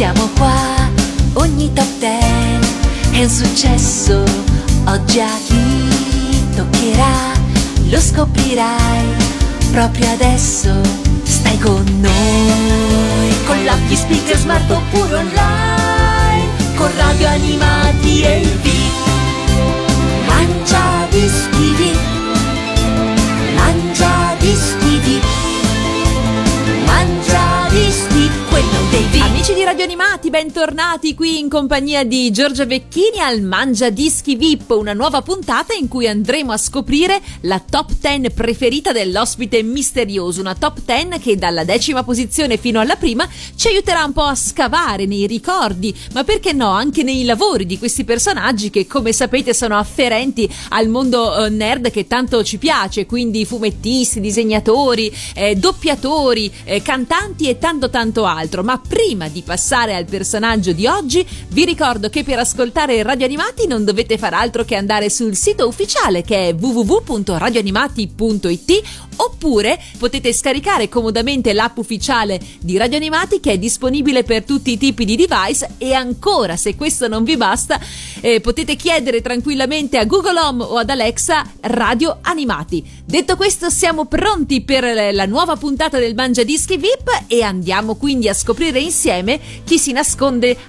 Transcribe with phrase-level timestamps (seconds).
[0.00, 0.88] siamo qua,
[1.34, 2.58] ogni top ten.
[3.10, 4.24] È un successo,
[4.86, 7.32] oggi a chi toccherà,
[7.90, 9.04] lo scoprirai
[9.72, 10.29] proprio adesso,
[14.00, 18.92] speaker smart oppure online, con radio animati e il beat,
[20.26, 21.98] mangia dischi VIP,
[23.54, 25.24] mangia dischi VIP,
[26.86, 29.24] mangia dischi quello dei VIP.
[29.24, 34.70] Amici di Radio Animati, bentornati qui in compagnia di Giorgia Vecchini al Mangia Dischi VIP,
[34.70, 40.54] una nuova puntata in cui andremo a scoprire la top 10 preferita dell'ospite misterioso, una
[40.54, 45.04] top 10 che dalla decima posizione fino alla prima ci aiuterà un po' a scavare
[45.04, 49.76] nei ricordi, ma perché no, anche nei lavori di questi personaggi che come sapete sono
[49.76, 56.82] afferenti al mondo eh, nerd che tanto ci piace, quindi fumettisti, disegnatori, eh, doppiatori, eh,
[56.82, 58.62] cantanti e tanto tanto altro.
[58.62, 60.18] Ma prima di passare al personaggio
[60.74, 65.08] di oggi, vi ricordo che per ascoltare Radio Animati non dovete far altro che andare
[65.08, 68.82] sul sito ufficiale che è www.radioanimati.it
[69.16, 74.78] oppure potete scaricare comodamente l'app ufficiale di Radio Animati che è disponibile per tutti i
[74.78, 77.80] tipi di device e ancora se questo non vi basta
[78.20, 82.84] eh, potete chiedere tranquillamente a Google Home o ad Alexa Radio Animati.
[83.04, 88.28] Detto questo siamo pronti per la nuova puntata del Mangia Dischi VIP e andiamo quindi
[88.28, 90.09] a scoprire insieme chi si nasconde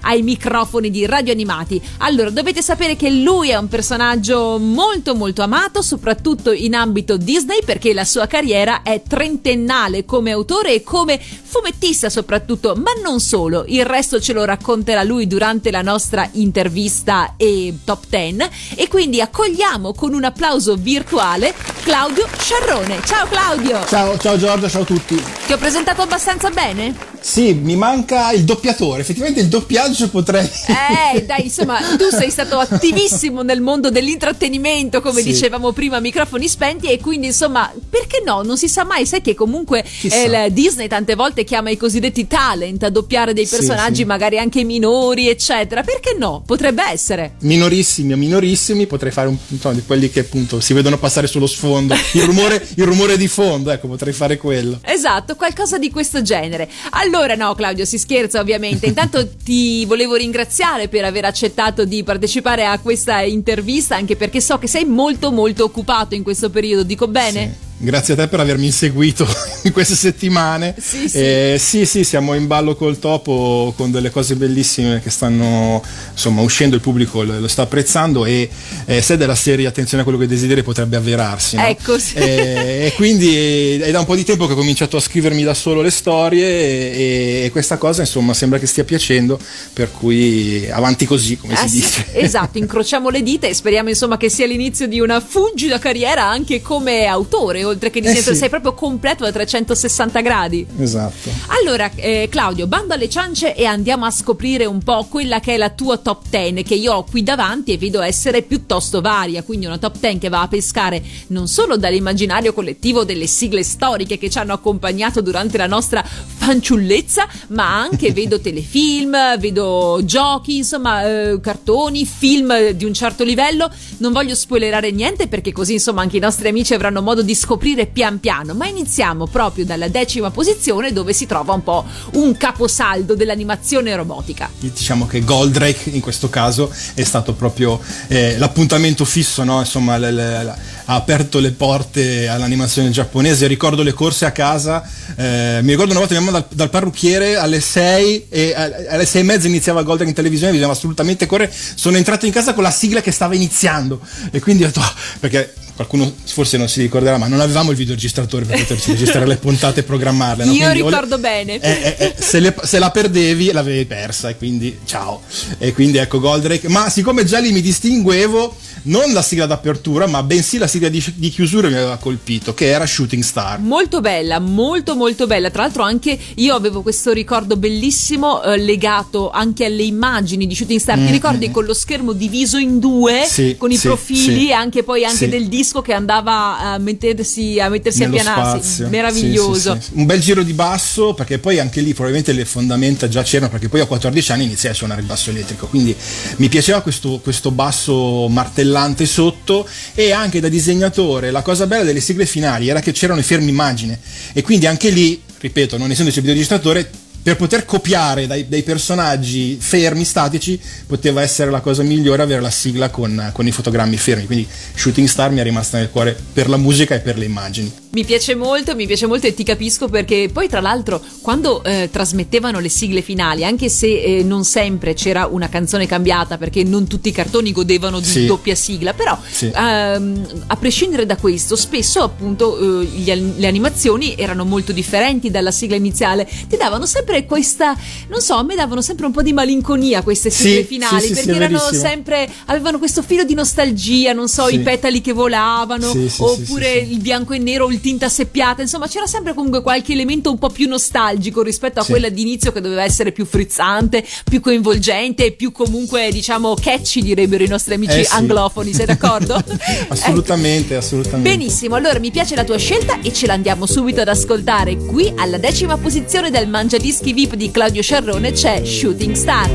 [0.02, 1.80] ai microfoni di Radio Animati.
[1.98, 7.60] Allora dovete sapere che lui è un personaggio molto molto amato soprattutto in ambito Disney
[7.64, 13.20] perché la sua carriera carriera è trentennale come autore e come fumettista soprattutto, ma non
[13.20, 18.88] solo, il resto ce lo racconterà lui durante la nostra intervista e top 10 e
[18.88, 23.00] quindi accogliamo con un applauso virtuale Claudio Sciarrone.
[23.04, 23.84] Ciao Claudio!
[23.86, 25.22] Ciao, ciao Giorgia, ciao a tutti.
[25.46, 27.11] Ti ho presentato abbastanza bene?
[27.22, 30.44] Sì, mi manca il doppiatore, effettivamente il doppiaggio potrei...
[30.44, 35.30] Eh, dai, insomma, tu sei stato attivissimo nel mondo dell'intrattenimento, come sì.
[35.30, 38.42] dicevamo prima, microfoni spenti e quindi insomma, perché no?
[38.42, 42.82] Non si sa mai, sai che comunque eh, Disney tante volte chiama i cosiddetti talent
[42.82, 44.04] a doppiare dei personaggi sì, sì.
[44.04, 45.82] magari anche minori, eccetera.
[45.82, 46.42] Perché no?
[46.44, 47.34] Potrebbe essere.
[47.40, 51.46] Minorissimi o minorissimi, potrei fare un insomma, di quelli che appunto si vedono passare sullo
[51.46, 54.80] sfondo, il rumore, il rumore di fondo, ecco, potrei fare quello.
[54.82, 56.68] Esatto, qualcosa di questo genere.
[56.90, 58.86] Allora, allora no Claudio, si scherza ovviamente.
[58.86, 64.58] Intanto ti volevo ringraziare per aver accettato di partecipare a questa intervista, anche perché so
[64.58, 67.40] che sei molto molto occupato in questo periodo, dico bene?
[67.40, 67.71] Sì.
[67.84, 69.26] Grazie a te per avermi inseguito
[69.64, 70.72] in queste settimane.
[70.78, 71.18] Sì sì.
[71.18, 75.82] Eh, sì, sì, siamo in ballo col topo con delle cose bellissime che stanno
[76.12, 78.48] insomma uscendo, il pubblico lo, sta apprezzando e
[78.84, 81.56] eh, se della serie attenzione a quello che desideri potrebbe avverarsi.
[81.56, 81.66] No?
[81.66, 82.14] Ecco, sì.
[82.14, 85.54] eh, e quindi è da un po' di tempo che ho cominciato a scrivermi da
[85.54, 89.40] solo le storie e, e, questa cosa insomma sembra che stia piacendo,
[89.72, 92.06] per cui avanti così, come si sì, dice.
[92.12, 96.62] Esatto, incrociamo le dita e speriamo insomma che sia l'inizio di una fuggida carriera anche
[96.62, 98.34] come autore oltre che di eh sì.
[98.34, 100.66] sei proprio completo da 360 gradi.
[100.78, 101.30] Esatto.
[101.60, 105.56] Allora, eh, Claudio, bando alle ciance e andiamo a scoprire un po' quella che è
[105.56, 109.66] la tua top 10 che io ho qui davanti e vedo essere piuttosto varia, quindi
[109.66, 114.30] una top 10 che va a pescare non solo dall'immaginario collettivo delle sigle storiche che
[114.30, 121.40] ci hanno accompagnato durante la nostra fanciullezza, ma anche vedo telefilm, vedo giochi, insomma, eh,
[121.40, 123.70] cartoni, film di un certo livello.
[123.98, 127.61] Non voglio spoilerare niente perché così insomma anche i nostri amici avranno modo di scoprire
[127.62, 131.84] scoprire pian piano, ma iniziamo proprio dalla decima posizione dove si trova un po'
[132.14, 134.50] un caposaldo dell'animazione robotica.
[134.58, 139.60] Diciamo che Goldrake in questo caso è stato proprio eh, l'appuntamento fisso, no?
[139.60, 140.54] Insomma, le, le, le,
[140.86, 143.46] ha aperto le porte all'animazione giapponese.
[143.46, 144.82] Ricordo le corse a casa,
[145.14, 149.24] eh, mi ricordo una volta mia dal, dal parrucchiere alle 6 e alle 6 e
[149.24, 151.52] mezza iniziava Goldrake in televisione, bisognava assolutamente correre.
[151.76, 154.00] Sono entrato in casa con la sigla che stava iniziando
[154.32, 157.76] e quindi ho detto, oh, perché qualcuno forse non si ricorderà, ma non avevamo il
[157.76, 160.44] videoregistratore per poterci registrare le puntate e programmarle.
[160.44, 160.52] No?
[160.52, 161.60] Io quindi, ricordo le, bene.
[161.60, 165.22] Eh, eh, eh, se, le, se, la perdevi l'avevi persa e quindi ciao.
[165.58, 166.68] E quindi ecco Goldrake.
[166.68, 168.54] Ma siccome già lì mi distinguevo,
[168.84, 172.66] non la sigla d'apertura, ma bensì la sigla di, di chiusura mi aveva colpito, che
[172.66, 173.58] era Shooting Star.
[173.60, 175.50] Molto bella, molto molto bella.
[175.50, 180.80] Tra l'altro anche io avevo questo ricordo bellissimo eh, legato anche alle immagini di Shooting
[180.80, 180.96] Star.
[180.96, 181.06] Mm-hmm.
[181.06, 184.48] Ti ricordi con lo schermo diviso in due, sì, con i sì, profili sì.
[184.48, 188.68] e anche poi anche del disco che andava a mettersi mettersi a, mettersi a pianarsi.
[188.68, 188.88] spazio.
[188.88, 189.74] Meraviglioso.
[189.74, 189.98] Sì, sì, sì.
[189.98, 193.68] Un bel giro di basso, perché poi anche lì probabilmente le fondamenta già c'erano, perché
[193.68, 195.66] poi a 14 anni iniziai a suonare il basso elettrico.
[195.66, 195.94] Quindi
[196.36, 202.00] mi piaceva questo, questo basso martellante sotto e anche da disegnatore la cosa bella delle
[202.00, 203.98] sigle finali era che c'erano i fermi immagine
[204.32, 206.90] e quindi anche lì, ripeto, non essendoci il videoregistratore,
[207.22, 212.50] per poter copiare dai, dai, personaggi fermi, statici, poteva essere la cosa migliore avere la
[212.50, 214.26] sigla con, con, i fotogrammi fermi.
[214.26, 217.81] Quindi Shooting Star mi è rimasta nel cuore per la musica e per le immagini.
[217.94, 221.90] Mi piace molto, mi piace molto e ti capisco perché poi tra l'altro quando eh,
[221.92, 226.86] trasmettevano le sigle finali, anche se eh, non sempre c'era una canzone cambiata perché non
[226.86, 228.24] tutti i cartoni godevano di sì.
[228.24, 229.52] doppia sigla, però sì.
[229.54, 235.50] ehm, a prescindere da questo, spesso appunto eh, gli, le animazioni erano molto differenti dalla
[235.50, 237.76] sigla iniziale, ti davano sempre questa,
[238.08, 241.30] non so, a me davano sempre un po' di malinconia queste sigle sì, finali perché
[241.30, 246.98] erano sempre, avevano questo filo di nostalgia, non so, i petali che volavano oppure il
[246.98, 250.66] bianco e nero, il tinta seppiata, insomma c'era sempre comunque qualche elemento un po' più
[250.66, 251.90] nostalgico rispetto a sì.
[251.90, 257.44] quella d'inizio che doveva essere più frizzante, più coinvolgente e più comunque diciamo catchy direbbero
[257.44, 258.14] i nostri amici eh sì.
[258.14, 259.34] anglofoni, sei d'accordo?
[259.88, 260.82] assolutamente, ecco.
[260.82, 261.28] assolutamente.
[261.28, 264.76] Benissimo, allora mi piace la tua scelta e ce l'andiamo subito ad ascoltare.
[264.76, 269.50] Qui alla decima posizione del Mangiadischi VIP di Claudio Sciarrone c'è Shooting Star.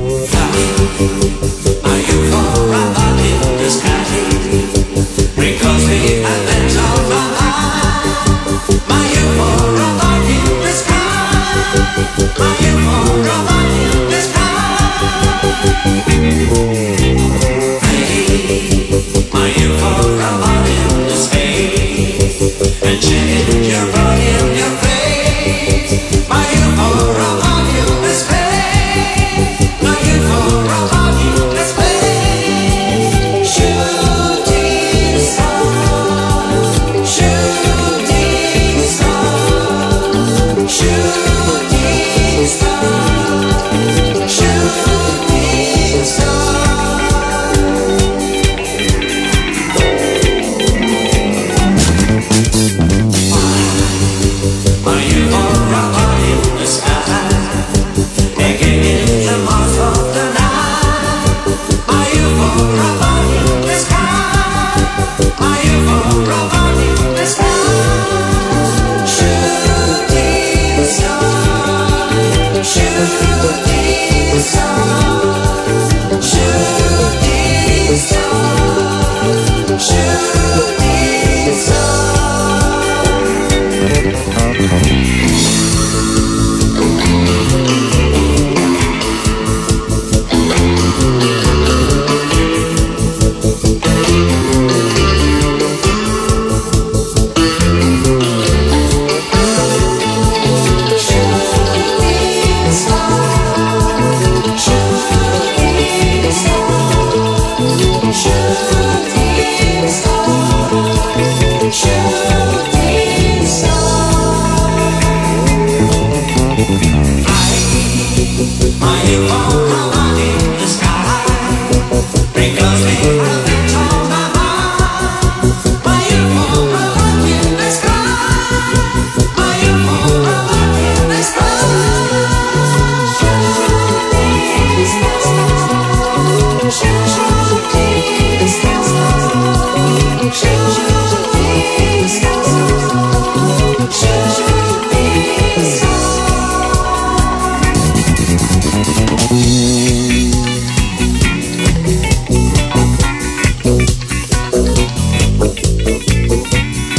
[3.67, 4.86] Because
[8.69, 8.87] Thank
[15.97, 16.06] you.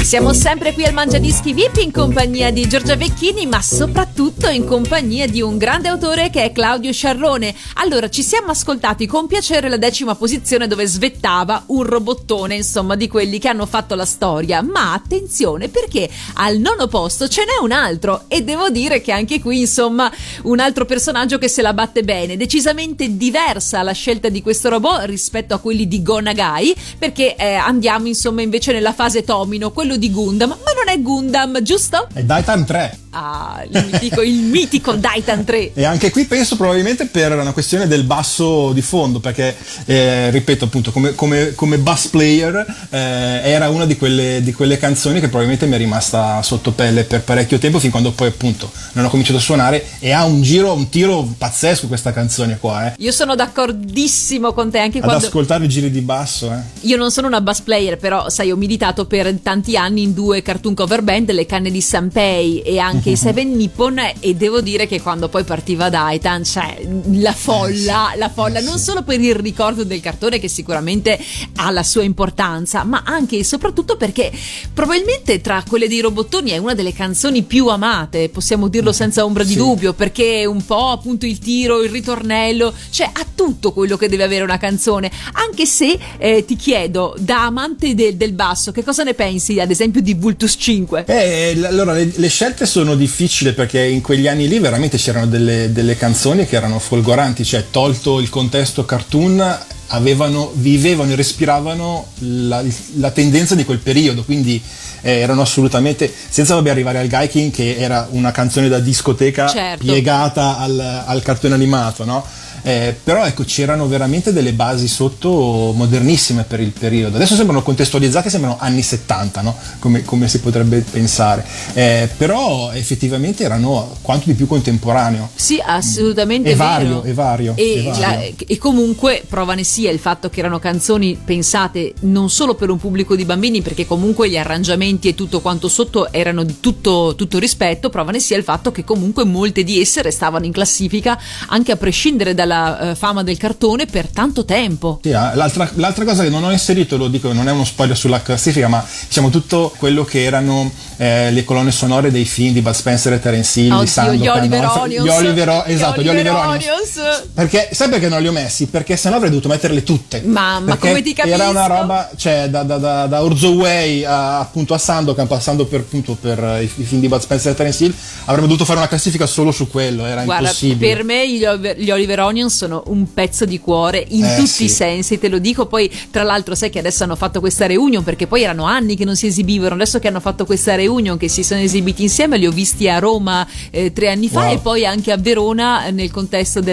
[0.08, 5.26] Siamo sempre qui al Mangiadischi VIP in compagnia di Giorgia Vecchini, ma soprattutto in compagnia
[5.26, 7.54] di un grande autore che è Claudio Sciarrone.
[7.74, 13.06] Allora, ci siamo ascoltati con piacere la decima posizione dove svettava un robottone, insomma, di
[13.06, 14.62] quelli che hanno fatto la storia.
[14.62, 19.42] Ma attenzione, perché al nono posto ce n'è un altro e devo dire che anche
[19.42, 20.10] qui, insomma,
[20.44, 25.04] un altro personaggio che se la batte bene, decisamente diversa la scelta di questo robot
[25.04, 29.96] rispetto a quelli di Go Nagai, perché eh, andiamo insomma invece nella fase Tomino, quello
[29.98, 32.08] di Gundam, ma non è Gundam, giusto?
[32.12, 32.98] È Daitan 3.
[33.10, 35.72] Ah, il mitico, il mitico Daitan 3.
[35.74, 40.66] E anche qui penso probabilmente per una questione del basso di fondo, perché eh, ripeto
[40.66, 45.28] appunto, come, come, come bass player eh, era una di quelle, di quelle, canzoni che
[45.28, 49.08] probabilmente mi è rimasta sotto pelle per parecchio tempo, fin quando poi appunto non ho
[49.08, 52.88] cominciato a suonare e ha un giro, un tiro pazzesco questa canzone qua.
[52.88, 52.94] Eh.
[52.98, 55.26] Io sono d'accordissimo con te anche Ad quando...
[55.26, 56.52] ascoltare i giri di basso.
[56.52, 56.58] Eh.
[56.82, 60.42] Io non sono una bass player, però sai, ho militato per tanti anni in due
[60.42, 64.86] cartoon cover band, le canne di Sanpei e anche i Seven Nippon e devo dire
[64.86, 69.84] che quando poi partiva Daitan, cioè la folla, la folla, non solo per il ricordo
[69.84, 71.18] del cartone che sicuramente
[71.56, 74.30] ha la sua importanza, ma anche e soprattutto perché
[74.74, 79.44] probabilmente tra quelle dei robottoni è una delle canzoni più amate, possiamo dirlo senza ombra
[79.44, 79.58] di Sì.
[79.58, 84.24] dubbio, perché un po' appunto il tiro, il ritornello, cioè ha tutto quello che deve
[84.24, 89.02] avere una canzone, anche se eh, ti chiedo, da amante del, del basso, che cosa
[89.02, 91.04] ne pensi ad esempio di Vultus 5?
[91.06, 95.26] Eh, l- allora le, le scelte sono difficili perché in quegli anni lì veramente c'erano
[95.26, 102.08] delle, delle canzoni che erano folgoranti, cioè tolto il contesto cartoon avevano, vivevano e respiravano
[102.18, 102.62] la,
[102.96, 104.60] la tendenza di quel periodo, quindi
[105.02, 109.84] eh, erano assolutamente, senza vabbè arrivare al Gaikin che era una canzone da discoteca Certo.
[109.84, 112.24] piegata al, al cartone animato, no?
[112.68, 118.28] Eh, però ecco c'erano veramente delle basi sotto modernissime per il periodo adesso sembrano contestualizzate
[118.28, 119.56] sembrano anni 70 no?
[119.78, 126.50] come, come si potrebbe pensare Eh, però effettivamente erano quanto di più contemporaneo Sì, assolutamente
[126.50, 128.00] E vario, e vario, E, e vario.
[128.00, 132.68] la- e comunque prova ne sia il fatto che erano canzoni pensate non solo per
[132.68, 137.14] un pubblico di bambini, perché comunque gli arrangiamenti e tutto quanto sotto erano di tutto,
[137.16, 141.18] tutto rispetto, prova ne sia il fatto che comunque molte di esse restavano in classifica
[141.46, 142.56] anche a prescindere dalla
[142.90, 144.98] eh, fama del cartone per tanto tempo.
[145.02, 147.96] Sì, ah, l'altra, l'altra cosa che non ho inserito, lo dico, non è uno spoiler
[147.96, 152.60] sulla classifica, ma diciamo tutto quello che erano eh, le colonne sonore dei film di
[152.60, 154.80] Bud Spencer e Terence Hill, Oddio, di Sandokan, gli Oliver no?
[154.80, 155.04] Onions.
[155.04, 156.96] Gli Oliver, O- Gli esatto, gli Oliver Oliver Onions.
[156.96, 157.22] Onions.
[157.34, 158.66] Perché sai perché non li ho messi?
[158.66, 160.22] Perché sennò avrei dovuto metterle tutte.
[160.22, 161.34] Ma- come ti capisco?
[161.34, 165.80] Era una roba, cioè, da, da, da, da Orzoway a, appunto a Sandokan, passando per,
[165.80, 168.78] appunto, per eh, i, i film di Bud Spencer e Terence Hill, avremmo dovuto fare
[168.78, 170.94] una classifica solo su quello, era Guarda, impossibile.
[170.94, 174.48] per me gli Oliver, gli Oliver Onion sono un pezzo di cuore in Eh, tutti
[174.48, 174.64] sì.
[174.64, 175.66] i sensi, te lo dico.
[175.66, 179.04] Poi, tra l'altro, sai che adesso hanno fatto questa reunion perché poi erano anni che
[179.04, 179.74] non si esibivano.
[179.74, 182.98] Adesso che hanno fatto questa reunion, che si sono esibiti insieme, li ho visti a
[182.98, 184.52] Roma eh, tre anni fa Wow.
[184.54, 186.64] e poi anche a Verona eh, nel contesto mm,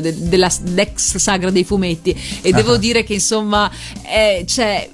[0.00, 2.16] de- della l'ex sagra dei fumetti.
[2.40, 2.78] E devo Ah.
[2.78, 3.70] dire che insomma,
[4.02, 4.88] è, cioè,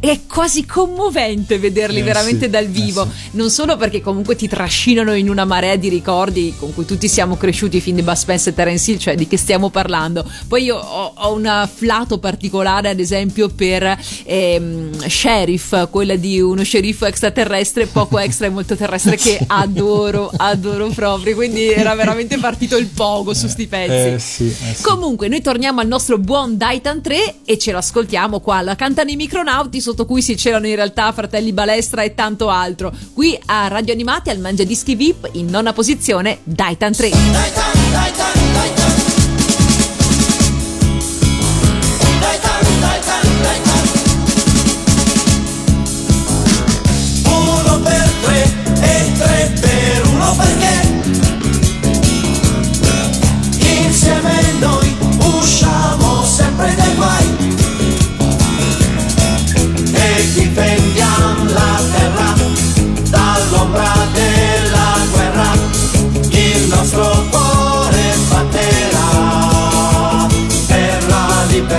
[0.00, 3.30] è quasi commovente vederli Eh, veramente sì, dal eh, vivo sì.
[3.32, 7.36] non solo perché comunque ti trascinano in una marea di ricordi con cui tutti siamo
[7.36, 10.28] cresciuti fin di Bud Spencer e Terence Hill, cioè di che stiamo parlando.
[10.48, 16.62] Poi io ho, ho un afflato particolare, ad esempio, per ehm, Sheriff, quella di uno
[16.62, 21.34] sceriffo extraterrestre, poco extra e molto terrestre, che adoro, adoro proprio.
[21.34, 24.14] Quindi era veramente partito il pogo su sti pezzi.
[24.14, 24.76] Eh, sì, eh.
[24.82, 28.62] Comunque, noi torniamo al nostro buon Daitan 3 e ce lo ascoltiamo qua.
[28.62, 32.92] La cantano i micronauti, sotto cui si c'erano in realtà Fratelli Balestra e tanto altro.
[33.12, 37.10] Qui a Radio Animati al Mangia Dischi VIP in nona posizione Daitan 3.
[37.10, 39.01] Uno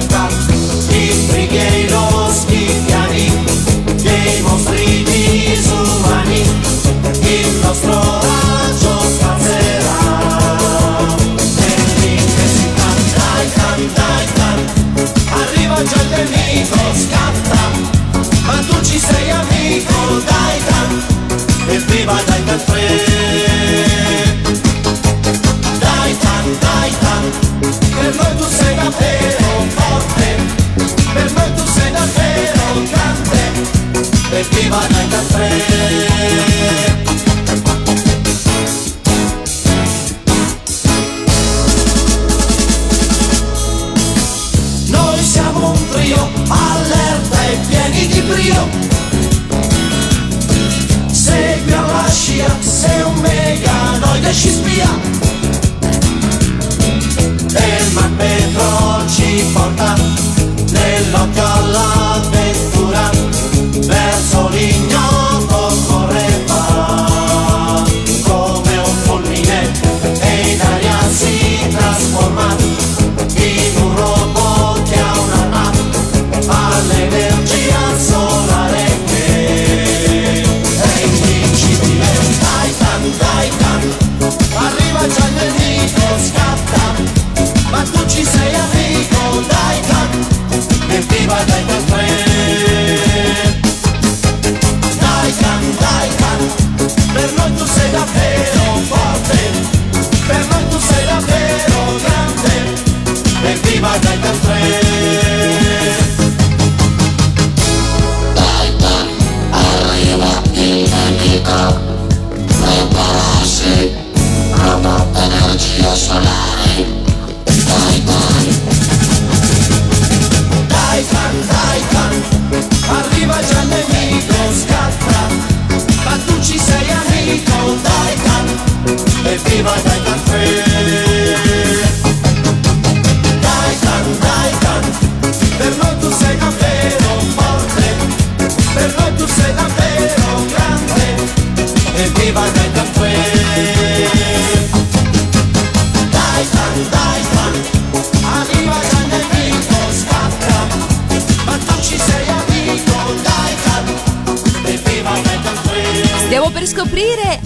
[0.10, 0.28] la
[0.92, 2.03] libertà.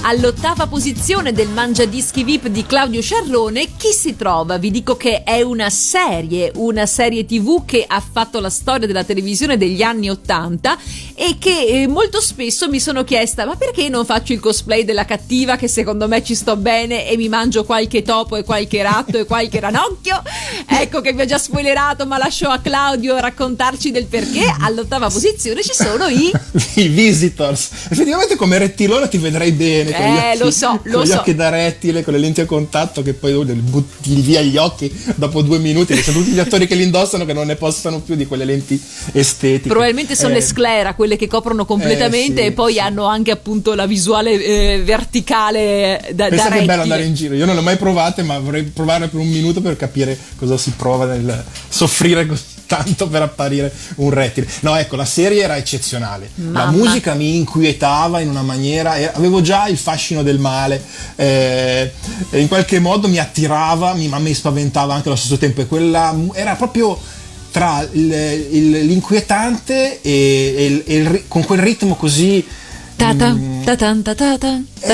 [0.08, 4.58] All'ottava posizione del Mangia Dischi VIP di Claudio Sciarrone chi si trova.
[4.58, 9.04] Vi dico che è una serie, una serie TV che ha fatto la storia della
[9.04, 10.78] televisione degli anni Ottanta
[11.20, 15.04] e che eh, molto spesso mi sono chiesta ma perché non faccio il cosplay della
[15.04, 19.18] cattiva che secondo me ci sto bene e mi mangio qualche topo e qualche ratto
[19.18, 20.22] e qualche ranocchio?
[20.80, 24.44] Ecco che vi ho già spoilerato ma lascio a Claudio raccontarci del perché.
[24.60, 26.32] All'ottava posizione ci sono i...
[26.76, 27.70] I visitors.
[27.90, 29.92] Effettivamente come rettilone ti vedrei bene.
[29.92, 31.20] con Eh, occhi- lo so, lo con gli so.
[31.20, 35.42] occhi da rettile, con le lenti a contatto che poi butti via gli occhi dopo
[35.42, 35.96] due minuti.
[36.04, 38.80] Sono tutti gli attori che li indossano che non ne possono più di quelle lenti
[39.14, 39.70] estetiche.
[39.70, 42.80] Probabilmente sono Eh, le sclera, quelle che coprono completamente Eh, sì, e poi sì.
[42.80, 47.14] hanno anche appunto la visuale eh, verticale da, da Pensa che è bello andare in
[47.14, 47.36] giro.
[47.36, 50.72] Io non l'ho mai provate, ma vorrei provare per un minuto per capire cosa si
[50.72, 54.48] prova nel soffrire così tanto per apparire un rettile.
[54.60, 56.30] No, ecco, la serie era eccezionale.
[56.36, 56.72] La Mamma.
[56.72, 58.92] musica mi inquietava in una maniera.
[59.14, 60.84] Avevo già il fascino del male,
[61.16, 61.92] eh,
[62.32, 65.62] in qualche modo mi attirava, mi, ma mi spaventava anche allo stesso tempo.
[65.62, 67.00] E quella era proprio
[67.52, 72.46] tra il- il- l'inquietante e, e il- con quel ritmo così.
[72.96, 74.38] Ta-ta, mm, ta-tan, ta-tan,
[74.80, 74.90] eh,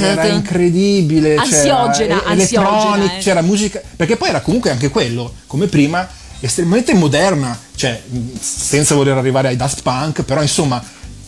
[0.00, 3.18] era incredibile Ansiogena, c'era, eh, ansiogena, electronic, eh.
[3.18, 6.08] c'era musica perché poi era comunque anche quello come prima
[6.40, 10.82] estremamente moderna cioè mh, senza voler arrivare ai Dust Punk però insomma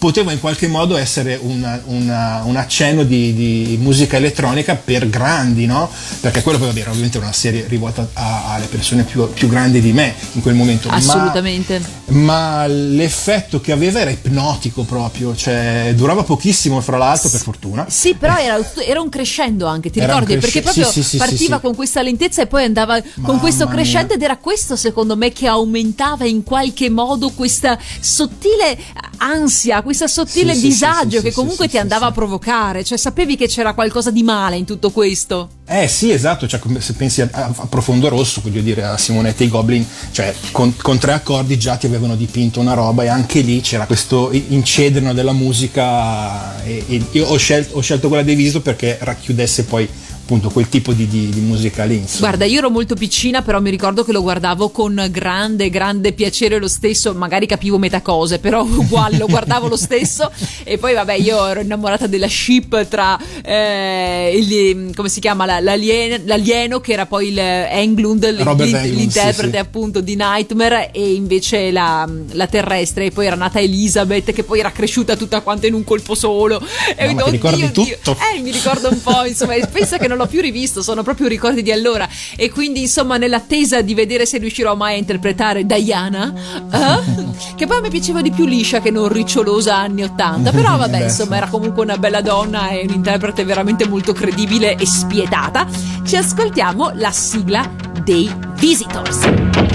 [0.04, 5.64] poteva in qualche modo essere una- una- un accenno di, di musica elettronica per grandi,
[5.64, 5.88] no?
[6.20, 9.94] Perché quello poi vabbè, era ovviamente una serie rivolta alle persone più, più grandi di
[9.94, 10.88] me in quel momento.
[10.90, 11.80] ma- Assolutamente.
[12.08, 17.86] ma l'effetto che aveva era ipnotico proprio, cioè durava pochissimo fra l'altro per fortuna.
[17.88, 20.34] Sì, però era, era un crescendo anche, ti Era ricordi?
[20.34, 23.38] Perché cresce- proprio sì, sì, partiva sì, con questa lentezza e poi andava con Mamma
[23.38, 23.74] questo mia.
[23.74, 28.76] crescendo ed era questo secondo me che aumentava in qualche modo questa sottile
[29.16, 33.46] ansia, questa sottile Sì, disagio sì, che comunque ti andava a provocare, cioè sapevi che
[33.46, 35.48] c'era qualcosa di male in tutto questo.
[35.66, 39.46] Eh sì, esatto, cioè, se pensi a, a- Profondo Rosso, voglio dire, a Simonetta e
[39.46, 43.40] i Goblin, cioè con, con tre accordi già ti avevano dipinto una roba e anche
[43.40, 48.22] lì c'era questo i- incedrino della musica e, e io ho scelto, ho scelto quella
[48.22, 49.88] dei Viso perché racchiudesse poi
[50.24, 51.96] appunto quel tipo di, di- di musica lì.
[51.98, 52.28] insomma.
[52.28, 56.58] Guarda, io ero molto piccina, però mi ricordo che lo guardavo con grande, grande piacere
[56.58, 57.12] lo stesso.
[57.12, 60.30] Magari capivo metà cose, però uguale lo guardavo lo stesso.
[60.64, 65.60] E poi, vabbè, io ero innamorata della ship tra eh, il- come si chiama la-
[65.60, 70.16] l'alieno, l'alieno, che era poi il Englund, l- Robert l'in- Englund, l'interprete sì, appunto di
[70.16, 73.06] Nightmare, e invece la, la terrestre.
[73.06, 76.62] E poi era nata Elizabeth, che poi era cresciuta tutta quanta in un colpo solo.
[76.96, 77.96] E ricordi "Oddio, Dio".
[78.02, 78.16] tutto?
[78.34, 81.62] Eh, mi ricordo un po', insomma, pensa che non l'ho più rivisto, sono proprio ricordi
[81.62, 82.08] di allora.
[82.36, 86.32] E quindi, insomma, nell'attesa di vedere se riuscirò mai a interpretare Diana,
[86.72, 90.50] eh, che poi mi piaceva di più liscia che non ricciolosa anni 80.
[90.50, 95.66] Però, vabbè, insomma, era comunque una bella donna e un'interprete veramente molto credibile e spietata.
[96.04, 97.70] Ci ascoltiamo la sigla
[98.02, 99.73] dei Visitors.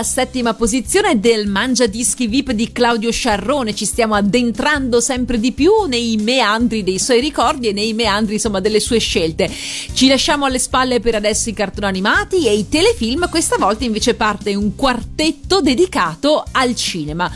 [0.00, 3.74] Alla settima posizione del Mangia Dischi VIP di Claudio Sciarrone.
[3.74, 8.60] Ci stiamo addentrando sempre di più nei meandri dei suoi ricordi e nei meandri, insomma,
[8.60, 9.50] delle sue scelte.
[9.92, 13.28] Ci lasciamo alle spalle per adesso i cartoni animati e i telefilm.
[13.28, 17.30] Questa volta invece parte un quartetto dedicato al cinema.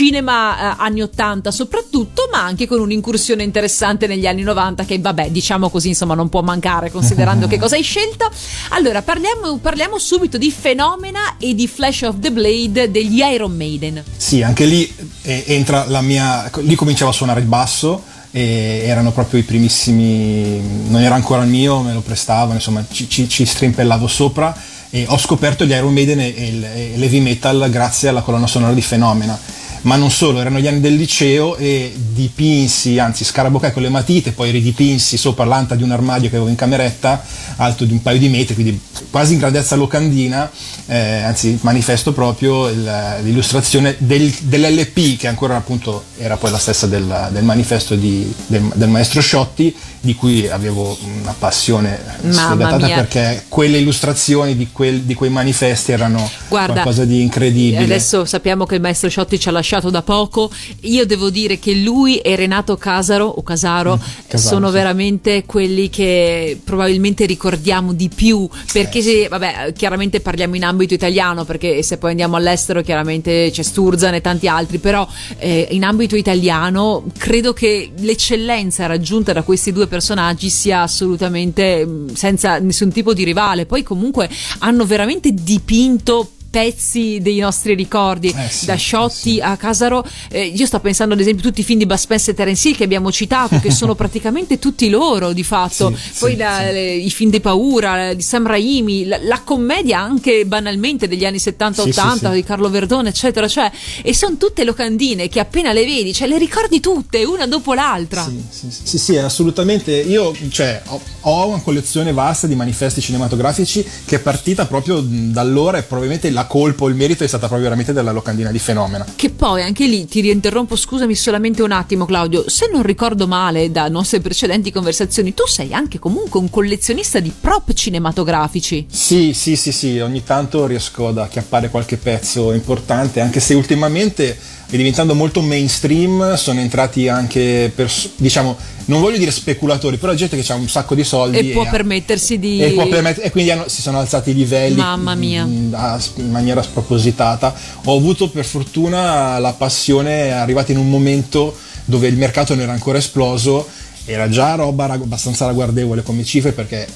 [0.00, 5.28] Cinema eh, anni 80 soprattutto, ma anche con un'incursione interessante negli anni 90 che vabbè,
[5.28, 8.30] diciamo così, insomma, non può mancare considerando che cosa hai scelto.
[8.70, 14.02] Allora, parliamo, parliamo subito di Fenomena e di Flash of the Blade degli Iron Maiden.
[14.16, 16.50] Sì, anche lì eh, entra la mia.
[16.60, 18.02] lì cominciava a suonare il basso.
[18.32, 23.08] E erano proprio i primissimi, non era ancora il mio, me lo prestavano, insomma ci,
[23.10, 24.56] ci, ci strimpellavo sopra
[24.88, 28.82] e ho scoperto gli Iron Maiden e e l'heavy metal grazie alla colonna sonora di
[28.82, 29.36] Fenomena
[29.82, 34.32] ma non solo, erano gli anni del liceo e dipinsi, anzi scarabocai con le matite,
[34.32, 37.24] poi ridipinsi sopra l'anta di un armadio che avevo in cameretta,
[37.56, 40.50] alto di un paio di metri, quindi quasi in grandezza locandina,
[40.86, 46.86] eh, anzi manifesto proprio il, l'illustrazione del, dell'LP che ancora appunto era poi la stessa
[46.86, 53.44] del, del manifesto di, del, del, maestro Sciotti, di cui avevo una passione sfegatata perché
[53.48, 57.84] quelle illustrazioni di, quel, di, quei manifesti erano Guarda, qualcosa di incredibile.
[57.84, 60.50] Adesso sappiamo che il maestro Sciotti ci ha lasciato lasciato da poco.
[60.82, 64.72] Io devo dire che lui e Renato Casaro o Casaro mm, Casaro, sono sì.
[64.72, 70.94] veramente quelli che probabilmente ricordiamo di più perché eh, se, vabbè, chiaramente parliamo in ambito
[70.94, 75.06] italiano perché se poi andiamo all'estero chiaramente c'è Sturzan e tanti altri, però
[75.38, 82.08] eh, in ambito italiano credo che l'eccellenza raggiunta da questi due personaggi sia assolutamente mm,
[82.08, 83.66] senza nessun tipo di rivale.
[83.66, 84.28] Poi comunque
[84.58, 89.40] hanno veramente dipinto pezzi dei nostri ricordi, eh sì, da Sciotti sì.
[89.40, 90.04] a Casaro.
[90.28, 92.68] Eh, io sto pensando ad esempio a tutti i film di Bud Spencer e Terence
[92.68, 95.94] Hill che abbiamo citato, che sono praticamente tutti loro di fatto.
[95.94, 100.44] Sì, Poi la, le, i film di paura di Sam Raimi, la, la commedia anche
[100.44, 103.46] banalmente degli anni 70-80 di Carlo Verdone, eccetera.
[103.46, 103.70] Cioè,
[104.02, 108.24] e sono tutte locandine che appena le vedi, cioè le ricordi tutte, una dopo l'altra.
[108.24, 109.92] Sì, sì, sì, assolutamente.
[109.92, 115.40] Io cioè, ho, ho una collezione vasta di manifesti cinematografici che è partita proprio da
[115.40, 118.50] allora e probabilmente la la colpa o il merito è stata proprio veramente della locandina
[118.50, 119.04] di Fenomena.
[119.14, 123.70] Che poi anche lì ti riinterrompo, scusami solamente un attimo Claudio, se non ricordo male
[123.70, 128.86] da nostre precedenti conversazioni, tu sei anche comunque un collezionista di prop cinematografici.
[128.90, 134.38] Sì, sì, sì, sì, ogni tanto riesco ad acchiappare qualche pezzo importante, anche se ultimamente
[134.70, 140.40] e diventando molto mainstream sono entrati anche pers- diciamo non voglio dire speculatori però gente
[140.40, 143.50] che ha un sacco di soldi e, e può permettersi di e, permet- e quindi
[143.50, 145.42] hanno, si sono alzati i livelli mamma mia.
[145.42, 145.76] in,
[146.16, 147.54] in maniera spropositata.
[147.84, 152.72] Ho avuto per fortuna la passione arrivata in un momento dove il mercato non era
[152.72, 153.68] ancora esploso
[154.06, 156.88] era già roba abbastanza ragguardevole come cifre perché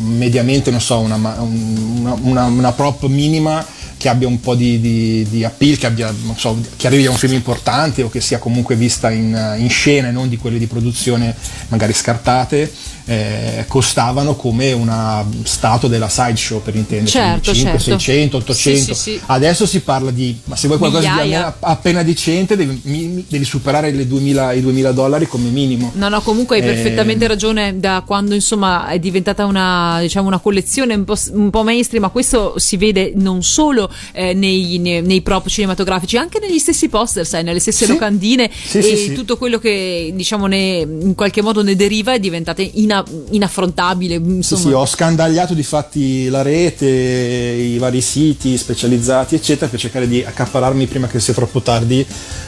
[0.00, 3.64] mediamente non so una, una, una, una prop minima
[4.02, 7.16] che abbia un po' di, di, di appeal, che, abbia, so, che, arrivi a un
[7.16, 10.66] film importante o che sia comunque vista in, in scena e non di quelle di
[10.66, 11.32] produzione
[11.68, 12.68] magari scartate
[13.12, 17.98] eh, costavano come una statua della sideshow per intenderci, certo, 5, certo.
[17.98, 18.80] 600, 800.
[18.80, 19.20] Sì, sì, sì.
[19.26, 21.48] Adesso si parla di, ma se vuoi qualcosa Migliaia.
[21.48, 25.92] di appena decente devi, devi superare 2000, i 2000 dollari come minimo.
[25.94, 30.38] No, no, comunque hai eh, perfettamente ragione da quando insomma è diventata una, diciamo, una
[30.38, 35.02] collezione un po', un po', mainstream, ma questo si vede non solo eh, nei, nei,
[35.02, 40.12] nei, prop cinematografici, anche negli stessi poster, sai, nelle stesse locandine e tutto quello che
[40.14, 44.14] diciamo ne, in qualche modo ne deriva è diventata in ina- inaffrontabile.
[44.14, 44.60] Insomma.
[44.60, 50.08] Sì, sì, ho scandagliato di fatti la rete, i vari siti specializzati, eccetera, per cercare
[50.08, 52.04] di accapararmi prima che sia troppo tardi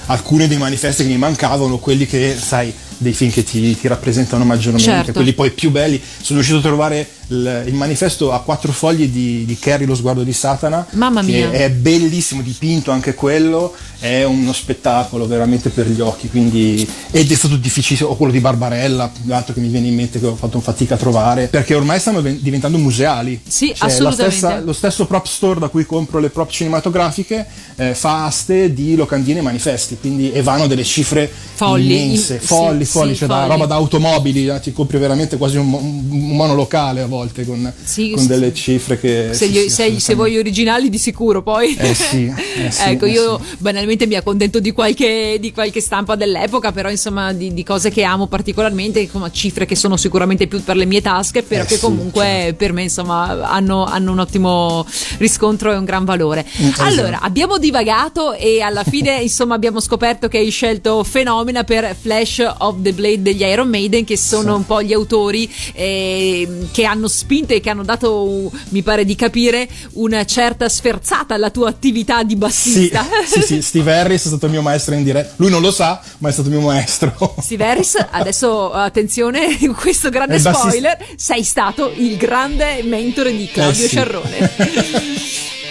[0.06, 4.44] alcuni dei manifesti che mi mancavano, quelli che, sai, dei film che ti, ti rappresentano
[4.44, 5.12] maggiormente, certo.
[5.12, 6.00] quelli poi più belli.
[6.00, 10.32] Sono riuscito a trovare il, manifesto a quattro fogli di, di Kerry, lo sguardo di
[10.32, 10.86] Satana.
[10.90, 11.50] Mamma mia.
[11.50, 17.34] è bellissimo, dipinto anche quello, è uno spettacolo veramente per gli occhi, quindi ed è
[17.34, 20.60] stato difficilissimo, o quello di Barbarella, l'altro che mi viene in mente che ho fatto
[20.60, 23.40] fatica a trovare, perché ormai stanno diventando museali.
[23.46, 24.36] Sì, cioè, assolutamente.
[24.36, 28.94] Stessa, lo stesso prop store da cui compro le prop cinematografiche eh, fa aste di
[28.96, 33.18] locandine e manifesti, quindi e vanno delle cifre folli, immense, in, folli, sì, folli, sì,
[33.20, 33.40] cioè folli.
[33.40, 37.72] da roba da automobili, eh, ti compri veramente quasi un, un monolocale a volte con,
[37.82, 39.30] sì, con delle cifre che...
[39.32, 41.74] Se, gli, se, se vuoi originali di sicuro poi.
[41.76, 42.32] Eh sì.
[42.56, 46.90] Eh sì ecco, eh io banalmente mi accontento di qualche, di qualche stampa dell'epoca, però
[46.90, 50.86] insomma di, di, cose che amo particolarmente, insomma cifre che sono sicuramente più per le
[50.86, 52.56] mie tasche, però eh che comunque certo.
[52.56, 54.86] per me insomma hanno, hanno, un ottimo
[55.18, 56.44] riscontro e un gran valore.
[56.44, 56.82] Mm, esatto.
[56.82, 62.42] Allora, abbiamo divagato e alla fine insomma abbiamo scoperto che hai scelto Fenomena per Flash
[62.58, 64.58] of the Blade degli Iron Maiden, che sono sì.
[64.58, 69.04] un po' gli autori eh, che hanno hanno spinto e che hanno dato, mi pare
[69.04, 73.06] di capire, una certa sferzata alla tua attività di bassista.
[73.26, 75.34] Sì, sì, sì, Steve Harris è stato il mio maestro in diretta.
[75.36, 77.34] Lui non lo sa, ma è stato il mio maestro.
[77.40, 83.88] Steve Harris, adesso attenzione, questo grande spoiler, sei stato il grande mentore di Claudio eh
[83.88, 83.94] sì.
[83.94, 84.50] Sciarrone.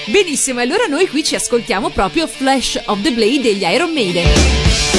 [0.06, 4.93] Benissimo, allora noi qui ci ascoltiamo proprio Flash of the Blade degli Iron Maiden.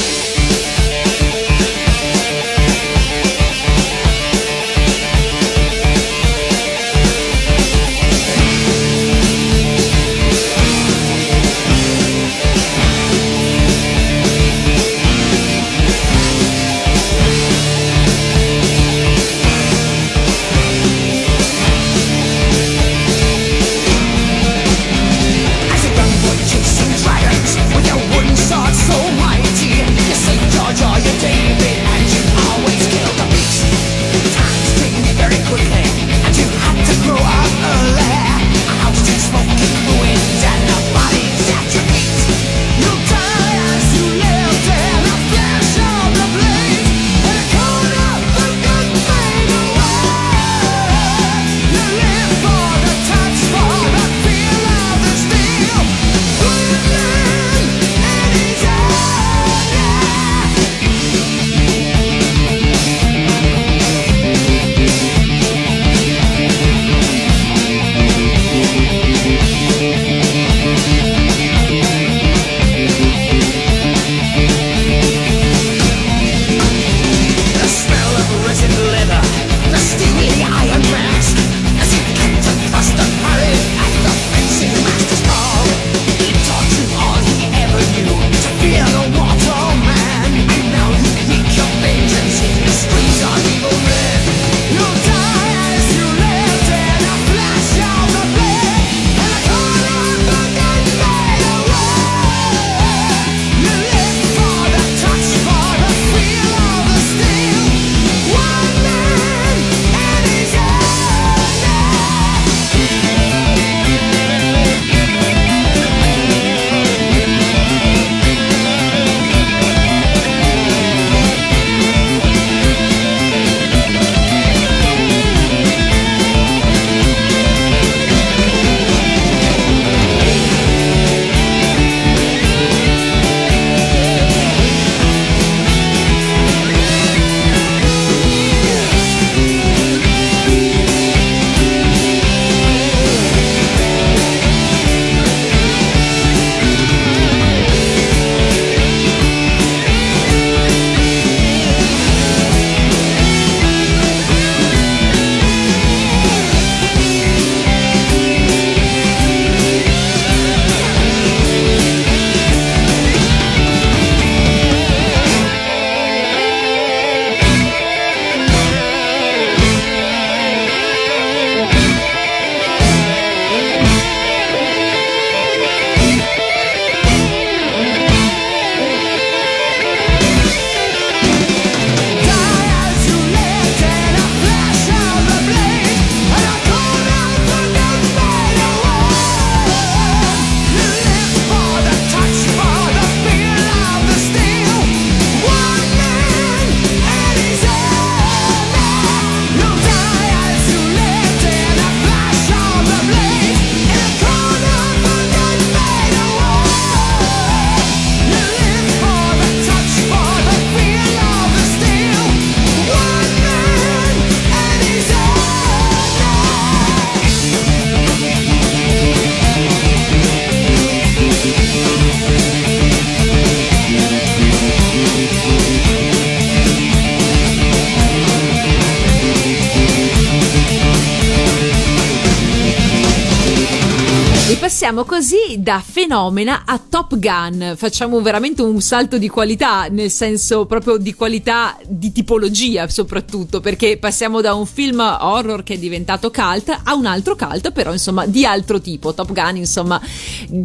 [235.64, 237.72] Da fenomena a Top Gun.
[237.74, 243.96] Facciamo veramente un salto di qualità, nel senso proprio di qualità di tipologia soprattutto, perché
[243.96, 248.26] passiamo da un film horror che è diventato cult a un altro cult, però insomma
[248.26, 249.14] di altro tipo.
[249.14, 249.98] Top Gun, insomma,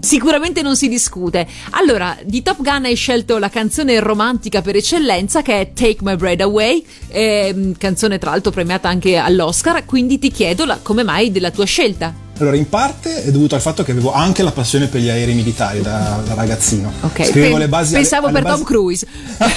[0.01, 1.47] sicuramente non si discute.
[1.69, 6.17] Allora, di Top Gun hai scelto la canzone romantica per eccellenza che è Take My
[6.17, 11.31] Breath Away, eh, canzone tra l'altro premiata anche all'Oscar, quindi ti chiedo la, come mai
[11.31, 12.27] della tua scelta.
[12.39, 15.33] Allora, in parte è dovuto al fatto che avevo anche la passione per gli aerei
[15.35, 16.91] militari da, da ragazzino.
[17.01, 19.07] Ok, Scrivevo Pen- le basi pensavo alle per basi- Tom Cruise.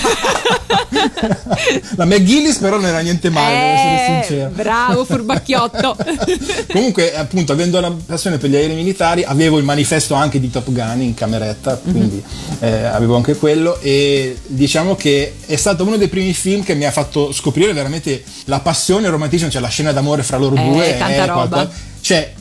[1.97, 4.51] la McGillis però non era niente male, devo essere Eh, sincero.
[4.51, 5.97] bravo, furbacchiotto.
[6.73, 10.71] Comunque, appunto, avendo la passione per gli aerei militari, avevo il manifesto anche di Top
[10.71, 12.23] Gun in cameretta, quindi
[12.61, 16.85] eh, avevo anche quello e diciamo che è stato uno dei primi film che mi
[16.85, 20.57] ha fatto scoprire veramente la passione e il romantismo, cioè la scena d'amore fra loro
[20.57, 20.99] Eh, due.
[20.99, 21.47] tanta è roba.
[21.47, 22.33] qualcosa- cioè,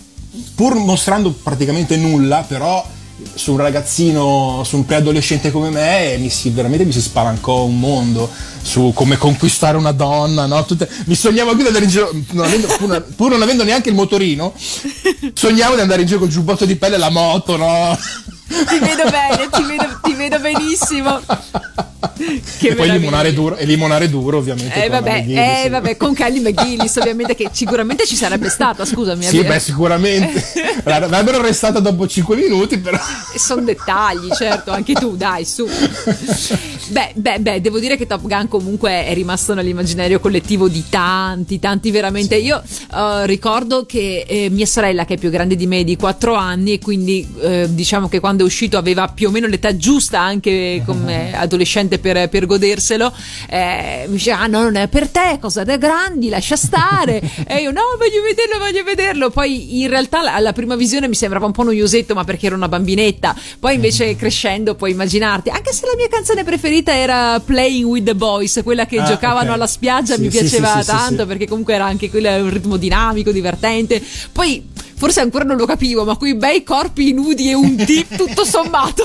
[0.55, 2.85] pur mostrando praticamente nulla, però
[3.35, 7.79] su un ragazzino, su un preadolescente come me, mi si, veramente mi si spalancò un
[7.79, 8.27] mondo
[8.63, 10.65] su come conquistare una donna, no?
[10.65, 13.63] Tutte- mi sognavo anche di andare in giro, non avendo- pur, non- pur non avendo
[13.63, 14.53] neanche il motorino,
[15.33, 17.97] sognavo di andare in giro col giubbotto di pelle e la moto, no?
[18.47, 21.19] Ti vedo bene, ti vedo, ti vedo benissimo.
[22.59, 24.83] Che e poi limonare duro, e limonare duro ovviamente.
[24.83, 25.37] Eh vabbè, McGillis.
[25.37, 29.23] eh vabbè, con Kelly McGillis ovviamente che sicuramente ci sarebbe stata, scusami.
[29.23, 30.43] Sì, beh, sicuramente.
[30.83, 32.97] L'avrebbero arrestata dopo 5 minuti, però.
[33.35, 35.67] Sono dettagli, certo, anche tu, dai, su.
[36.87, 41.59] Beh, beh, beh, devo dire che Top Gun comunque è rimasto nell'immaginario collettivo di tanti,
[41.59, 42.35] tanti veramente.
[42.35, 46.33] Io eh, ricordo che eh, mia sorella, che è più grande di me di 4
[46.33, 50.19] anni, e quindi eh, diciamo che quando è uscito aveva più o meno l'età giusta
[50.19, 53.13] anche come adolescente per, per goderselo,
[53.49, 57.19] eh, mi diceva, ah no, non è per te, cosa da grandi, lascia stare.
[57.47, 59.29] e io, no, voglio vederlo, voglio vederlo.
[59.29, 62.55] Poi in realtà la- alla prima visione mi sembrava un po' noiosetto, ma perché ero
[62.55, 63.35] una bambinetta.
[63.59, 68.15] Poi invece crescendo puoi immaginarti, anche se la mia canzone preferita era Playing with the
[68.15, 69.55] Boys, quella che Ah, giocavano ok.
[69.55, 72.77] alla spiaggia, Sì, mi piaceva sì, sì, tanto perché comunque era anche quello un ritmo
[72.77, 74.01] dinamico, divertente.
[74.31, 74.67] Poi
[75.01, 79.03] forse ancora non lo capivo, ma quei bei corpi nudi e un tip tutto sommato.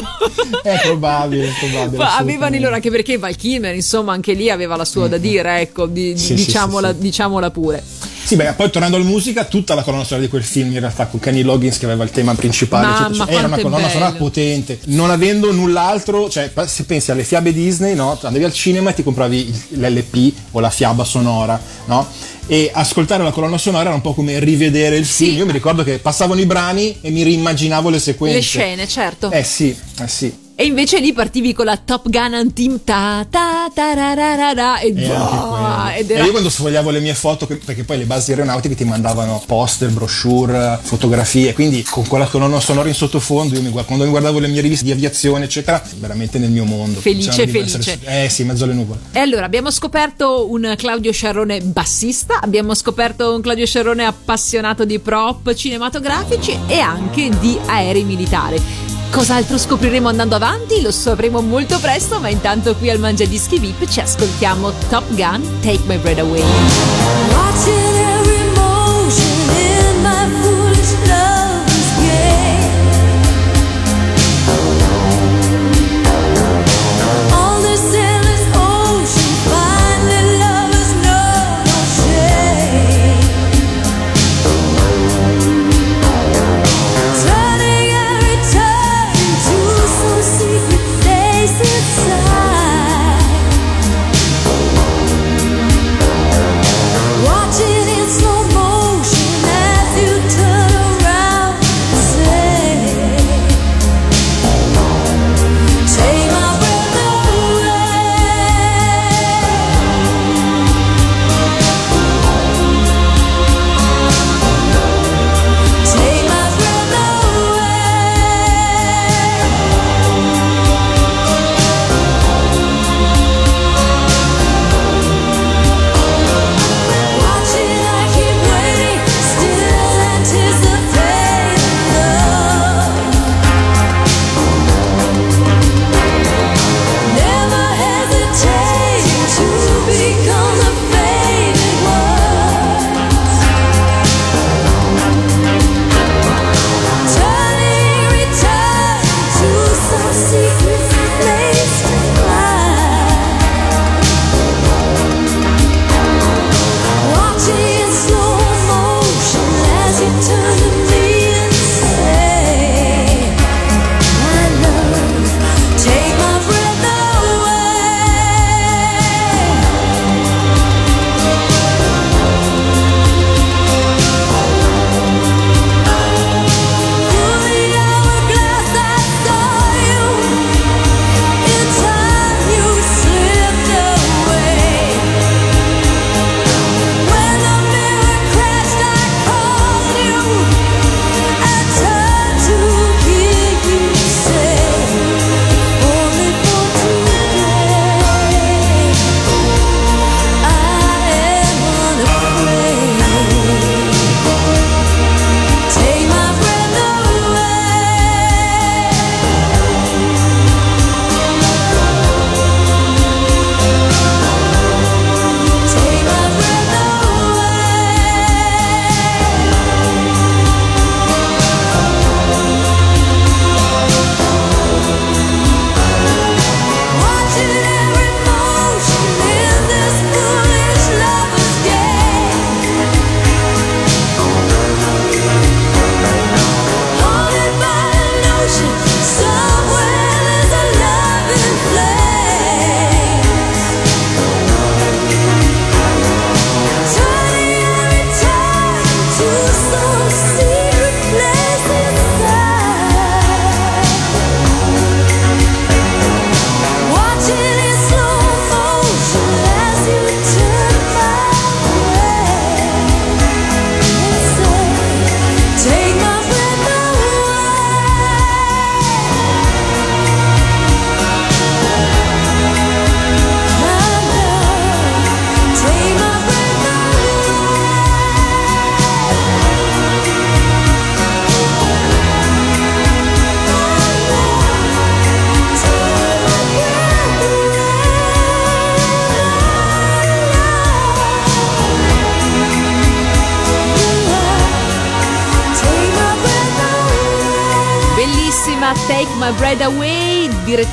[0.62, 1.96] È probabile, probabile.
[1.96, 5.60] Ma avevano loro anche perché Val Kilmer insomma anche lì aveva la sua da dire
[5.60, 7.00] ecco di- Sì, diciamola, sì, sì.
[7.00, 7.82] diciamola pure
[8.26, 11.06] Sì, beh, poi tornando alla musica, tutta la colonna sonora di quel film in realtà
[11.06, 13.38] con Kenny Loggins che aveva il tema principale, Mamma, eccetera, eccetera.
[13.38, 18.18] era una colonna sonora potente, non avendo null'altro, cioè se pensi alle fiabe Disney, no?
[18.20, 22.06] Andavi al cinema e ti compravi l'LP o la fiaba sonora, no?
[22.48, 25.24] E ascoltare la colonna sonora era un po' come rivedere il Sì.
[25.26, 25.38] film.
[25.38, 28.36] Io mi ricordo che passavano i brani e mi rimmaginavo le sequenze.
[28.38, 30.44] le scene certo Eh sì, eh sì.
[30.58, 34.52] E invece lì partivi con la Top Gun Antim ta ta ta ra ra ra
[34.54, 37.98] ra, e, E boh, ed E era io quando sfogliavo le mie foto, perché poi
[37.98, 43.54] le basi aeronautiche ti mandavano poster, brochure, fotografie, quindi con quella colonna sonora in sottofondo,
[43.54, 46.64] io mi guard- quando mi guardavo le mie riviste di aviazione, eccetera, veramente nel mio
[46.64, 47.00] mondo.
[47.00, 47.78] Felice, Pensavo di felice.
[48.00, 49.00] essere- eh sì, mezzo alle nuvole.
[49.12, 54.98] E allora abbiamo scoperto un Claudio Sciarrone bassista, abbiamo scoperto un Claudio Sciarrone appassionato di
[55.00, 58.85] prop cinematografici e anche di aerei militari.
[59.16, 60.82] Cos'altro scopriremo andando avanti?
[60.82, 65.60] Lo sapremo molto presto, ma intanto qui al Mangia Dischi VIP ci ascoltiamo Top Gun
[65.62, 67.75] Take My Breath Away.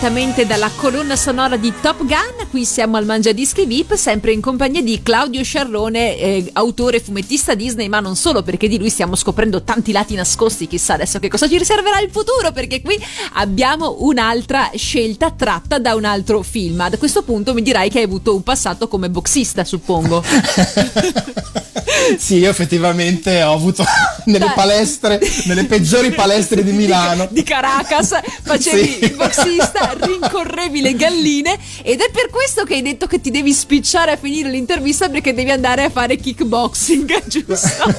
[0.03, 2.47] Direttamente dalla colonna sonora di Top Gun.
[2.49, 7.87] Qui siamo al Mangiadischi VIP, sempre in compagnia di Claudio Sciarrone, eh, autore fumettista Disney,
[7.87, 10.67] ma non solo, perché di lui stiamo scoprendo tanti lati nascosti.
[10.67, 12.99] Chissà adesso che cosa ci riserverà il futuro, perché qui
[13.35, 16.81] abbiamo un'altra scelta tratta da un altro film.
[16.81, 20.21] A questo punto mi dirai che hai avuto un passato come boxista, suppongo.
[22.19, 23.85] sì, io effettivamente ho avuto
[24.31, 24.53] nelle Dai.
[24.55, 27.27] palestre, nelle peggiori palestre di Milano.
[27.29, 29.03] Di Caracas, facevi Sì.
[29.05, 33.53] il boxista, rincorrevi le galline ed è per questo che hai detto che ti devi
[33.53, 37.93] spicciare a finire l'intervista perché devi andare a fare kickboxing, giusto?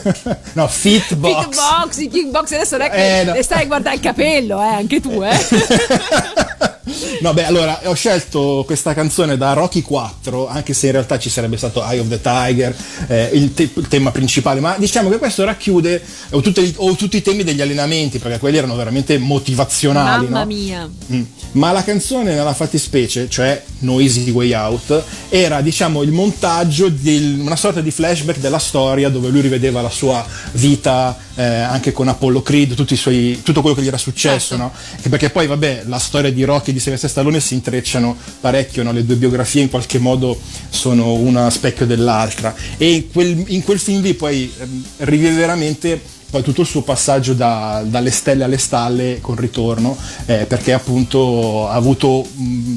[0.52, 1.44] no, fitbox.
[1.44, 3.42] Kickboxing, kickboxing, adesso non è che Eh, no.
[3.42, 6.73] stai a guardare il capello, eh, anche tu, eh.
[7.20, 11.30] No, beh, allora ho scelto questa canzone da Rocky 4, anche se in realtà ci
[11.30, 12.76] sarebbe stato Eye of the Tiger,
[13.06, 17.16] eh, il, te- il tema principale, ma diciamo che questo racchiude o, tutti- o tutti
[17.16, 20.24] i temi degli allenamenti, perché quelli erano veramente motivazionali.
[20.24, 20.46] Mamma no?
[20.46, 20.90] mia.
[21.12, 21.22] Mm.
[21.52, 27.38] Ma la canzone nella fattispecie, cioè No Easy Way Out, era diciamo il montaggio di
[27.40, 32.08] una sorta di flashback della storia dove lui rivedeva la sua vita eh, anche con
[32.08, 34.62] Apollo Creed, tutti i suoi- tutto quello che gli era successo, Certo.
[34.62, 34.72] no?
[35.08, 38.92] Perché poi vabbè la storia di Rocky e di Sylvester Stallone si intrecciano parecchio, no?
[38.92, 40.38] le due biografie in qualche modo
[40.70, 46.00] sono una specchio dell'altra e in quel, in quel film lì poi ehm, rivive veramente
[46.30, 51.68] poi tutto il suo passaggio da- dalle stelle alle stalle con ritorno, eh, perché appunto
[51.68, 52.76] ha avuto mh,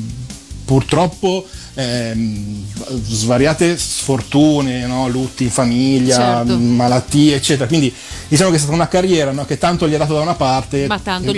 [0.65, 1.45] purtroppo
[1.77, 2.63] ehm,
[3.05, 5.07] svariate sfortune, no?
[5.07, 6.57] lutti in famiglia, Certo.
[6.57, 7.67] malattie, eccetera.
[7.67, 7.93] Quindi
[8.27, 9.45] diciamo che è stata una carriera no?
[9.45, 10.87] che tanto gli ha dato da una parte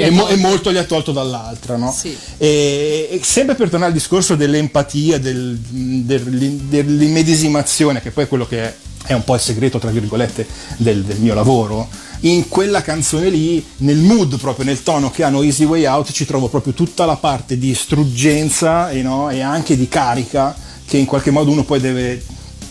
[0.01, 1.75] e, mo- e molto gli ha tolto dall'altra.
[1.75, 1.91] No?
[1.91, 2.15] Sì.
[2.37, 8.47] E, e sempre per tornare al discorso dell'empatia, del- del- dell'immedesimazione, che poi è quello
[8.47, 8.73] che è,
[9.07, 11.87] è un po' il segreto, tra virgolette, del, del mio lavoro,
[12.21, 16.25] in quella canzone lì, nel mood, proprio nel tono che hanno Easy Way Out, ci
[16.25, 20.55] trovo proprio tutta la parte di struggenza e, no, e anche di carica
[20.85, 22.21] che in qualche modo uno poi deve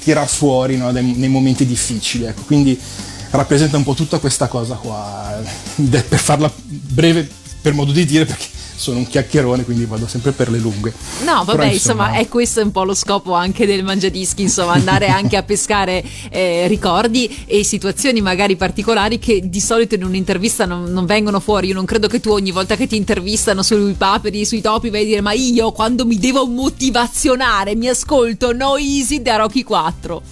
[0.03, 2.24] tirar fuori no, dai- nei momenti difficili.
[2.24, 2.42] Ecco.
[2.42, 2.78] Quindi
[3.30, 5.40] rappresenta un po' tutta questa cosa qua,
[5.76, 7.28] de- per farla breve
[7.61, 8.46] per modo di dire, perché
[8.79, 10.93] sono un chiacchierone, quindi vado sempre per le lunghe.
[11.24, 15.09] No, vabbè, Però, insomma, è questo un po' lo scopo anche del Mangiadischi, insomma, andare
[15.11, 20.85] anche a pescare eh, ricordi e situazioni magari particolari che di solito in un'intervista non,
[20.85, 21.68] non vengono fuori.
[21.68, 25.03] Io non credo che tu ogni volta che ti intervistano sui paperi, sui topi, vai
[25.03, 30.22] a dire ma io quando mi devo motivazionare mi ascolto No Easy da Rocky 4.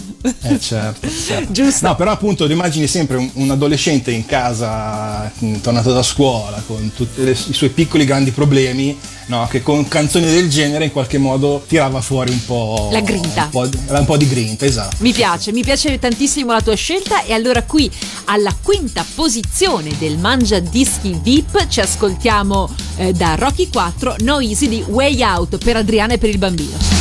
[0.43, 1.53] Eh, certo, certo.
[1.53, 1.87] Giusto.
[1.87, 6.63] No, però appunto ti immagini sempre un, un adolescente in casa, mh, tornato da scuola,
[6.67, 11.17] con tutti i suoi piccoli grandi problemi, no, che con canzoni del genere in qualche
[11.17, 12.91] modo tirava fuori un po'...
[12.93, 13.45] La grinta.
[13.45, 14.97] Un po', di- un po' di grinta, esatto.
[14.99, 17.91] Mi piace, mi piace tantissimo la tua scelta e allora qui
[18.27, 22.69] alla quinta posizione del Mangia Dischi VIP ci ascoltiamo
[22.99, 26.96] eh, da Rocky 4 No Easy di Way Out per Adriana e per il bambino.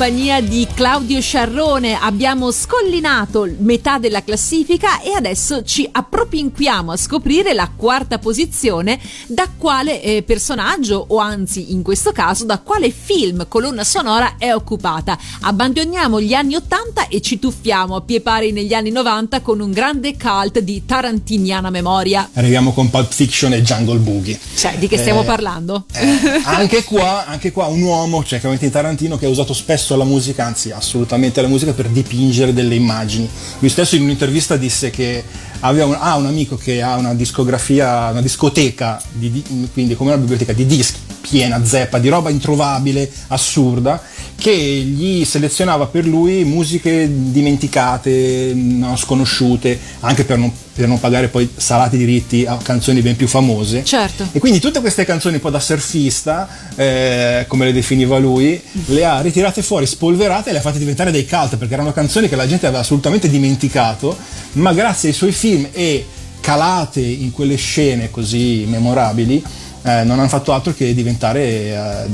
[0.00, 1.94] Compagnia di Claudio Sciarrone.
[1.94, 9.46] Abbiamo scollinato metà della classifica e adesso ci appropinquiamo a scoprire la quarta posizione da
[9.54, 15.18] quale eh, personaggio o anzi in questo caso da quale film colonna sonora è occupata.
[15.42, 19.70] Abbandoniamo gli anni 80 e ci tuffiamo a pie pari negli anni 90 con un
[19.70, 22.30] grande cult di tarantiniana memoria.
[22.32, 24.40] Arriviamo con Pulp Fiction e Jungle Boogie.
[24.56, 25.84] Cioè, di che stiamo Eh, parlando?
[25.92, 30.04] Eh, anche, qua, anche qua un uomo, cioè Quentin Tarantino, che ha usato spesso la
[30.04, 33.28] musica, anzi assolutamente la musica, per dipingere delle immagini.
[33.58, 35.22] Lui stesso in un'intervista disse che
[35.60, 40.10] aveva un, ha un amico che ha una discografia, una discoteca, di, di- quindi come
[40.10, 44.02] una biblioteca di dischi piena, zeppa, di roba introvabile, assurda,
[44.40, 51.28] che gli selezionava per lui musiche dimenticate, no, sconosciute, anche per non, per non pagare
[51.28, 53.84] poi salati diritti a canzoni ben più famose.
[53.84, 54.26] Certo.
[54.32, 59.04] E quindi tutte queste canzoni un po' da surfista, eh, come le definiva lui, le
[59.04, 62.36] ha ritirate fuori, spolverate e le ha fatte diventare dei cult, perché erano canzoni che
[62.36, 64.16] la gente aveva assolutamente dimenticato,
[64.52, 66.06] ma grazie ai suoi film e
[66.40, 69.44] calate in quelle scene così memorabili,
[69.82, 72.06] eh, non hanno fatto altro che diventare eh,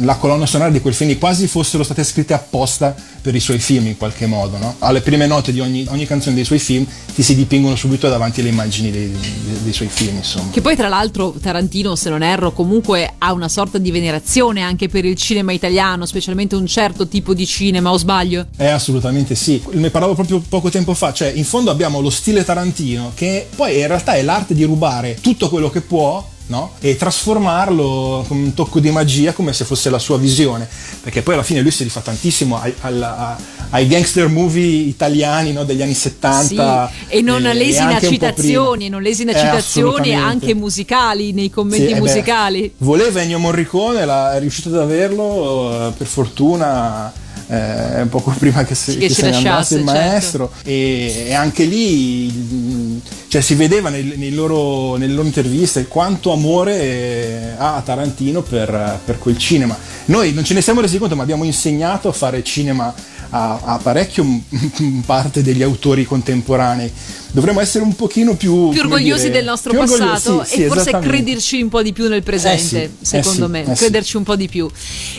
[0.00, 3.86] la colonna sonora di quel film, quasi fossero state scritte apposta per i suoi film
[3.86, 4.58] in qualche modo.
[4.58, 4.76] no?
[4.80, 8.40] Alle prime note di ogni, ogni canzone dei suoi film ti si dipingono subito davanti
[8.40, 10.50] alle immagini dei, dei- dei suoi film, insomma.
[10.50, 14.88] Che poi tra l'altro Tarantino, se non erro, comunque ha una sorta di venerazione anche
[14.88, 18.46] per il cinema italiano, specialmente un certo tipo di cinema, o sbaglio?
[18.56, 19.62] Eh, assolutamente sì.
[19.72, 23.80] Ne parlavo proprio poco tempo fa, cioè in fondo abbiamo lo stile Tarantino che poi
[23.80, 26.72] in realtà è l'arte di rubare tutto quello che può no?
[26.80, 30.68] e trasformarlo con un tocco di magia come se fosse la sua visione.
[31.02, 33.36] Perché poi alla fine lui si rifà tantissimo ai, alla-
[33.70, 35.64] ai gangster movie italiani no?
[35.64, 36.90] degli anni 70.
[37.08, 41.86] Sì, e non eh, lesina po' citazioni, non lesina Eh, citazioni anche musicali, nei commenti
[41.86, 42.72] Sì, eh beh, musicali.
[42.78, 47.12] voleva Ennio Morricone, l'ha- è riuscito ad averlo, eh, per fortuna
[47.48, 50.00] eh, poco prima che, se, Che che se ne lasciasse, andasse il certo.
[50.00, 55.86] maestro e, e anche lì mh, cioè, si vedeva nei, nei loro, nelle loro interviste
[55.86, 59.76] quanto amore eh, ha Tarantino per, per quel cinema.
[60.06, 62.94] Noi non ce ne siamo resi conto ma abbiamo insegnato a fare cinema
[63.30, 64.24] a, a parecchio
[65.04, 66.92] parte degli autori contemporanei.
[67.32, 68.70] Dovremmo essere un pochino più...
[68.70, 72.08] Più orgogliosi dire, del nostro passato sì, sì, e forse crederci un po' di più
[72.08, 74.68] nel presente, Eh sì, secondo eh me, eh crederci un po' di più.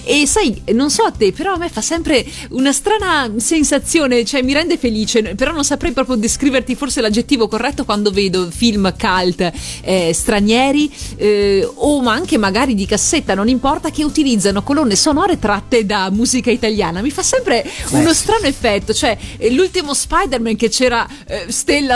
[0.04, 4.42] E sai, non so a te, però a me fa sempre una strana sensazione, cioè
[4.42, 9.52] mi rende felice, però non saprei proprio descriverti forse l'aggettivo corretto quando vedo film cult
[9.82, 15.40] eh, stranieri eh, o ma anche magari di cassetta, non importa, che utilizzano colonne sonore
[15.40, 17.02] tratte da musica italiana.
[17.02, 21.46] Mi fa sempre uno strano effetto, cioè eh, l'ultimo Spider-Man che c'era eh,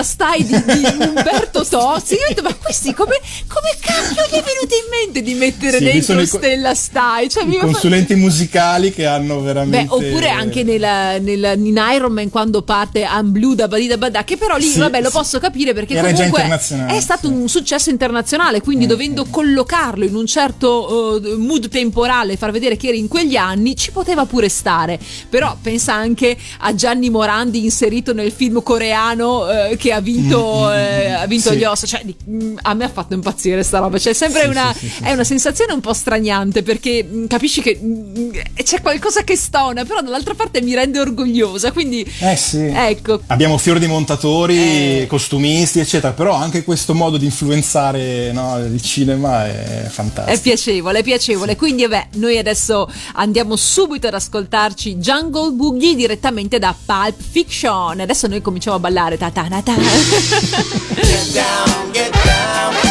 [0.04, 4.44] Stai di, di Umberto Tozzi, io ho detto ma questi come, come cacchio gli è
[4.44, 7.30] venuto in mente di mettere Sì, dentro Stella Stai?
[7.30, 9.86] Cioè, I fa- consulenti musicali che hanno veramente...
[9.86, 14.24] Beh, oppure anche nella, nella- in Iron Man quando parte I'm Blue da Badida Badà,
[14.24, 15.16] che però lì Sì, vabbè lo sì.
[15.18, 20.16] posso capire perché Era comunque è stato un successo internazionale, quindi Eh, dovendo collocarlo in
[20.16, 24.48] un certo eh, mood temporale, far vedere che era in quegli anni, ci poteva pure
[24.48, 25.00] stare.
[25.30, 30.40] Però pensa pensa anche a Gianni Morandi inserito nel film coreano eh, che ha vinto,
[30.42, 31.58] Mm, mm, eh, ha vinto sì.
[31.58, 31.90] gli Oscar.
[31.90, 33.98] Cioè, mm, a me ha fatto impazzire sta roba.
[33.98, 37.80] Cioè, sempre Sì, una, sì, è una sensazione un po' straniante perché mm, capisci che
[37.82, 38.30] mm,
[38.64, 41.72] c'è qualcosa che stona, però dall'altra parte mi rende orgogliosa.
[41.72, 42.60] Quindi, Eh sì.
[42.74, 43.22] ecco.
[43.28, 44.58] Abbiamo fior di montatori,
[45.02, 45.06] Eh.
[45.08, 50.38] costumisti, eccetera, però anche questo modo di influenzare no, il cinema è fantastico.
[50.38, 51.56] È piacevole, è piacevole.
[51.56, 58.00] Quindi, vabbè, noi adesso andiamo subito ad ascoltarci Jungle Boogie direttamente da Pulp Fiction.
[58.00, 59.18] Adesso noi cominciamo a ballare.
[59.18, 59.76] Ta ta ta ta.
[60.96, 62.91] Get down, get down,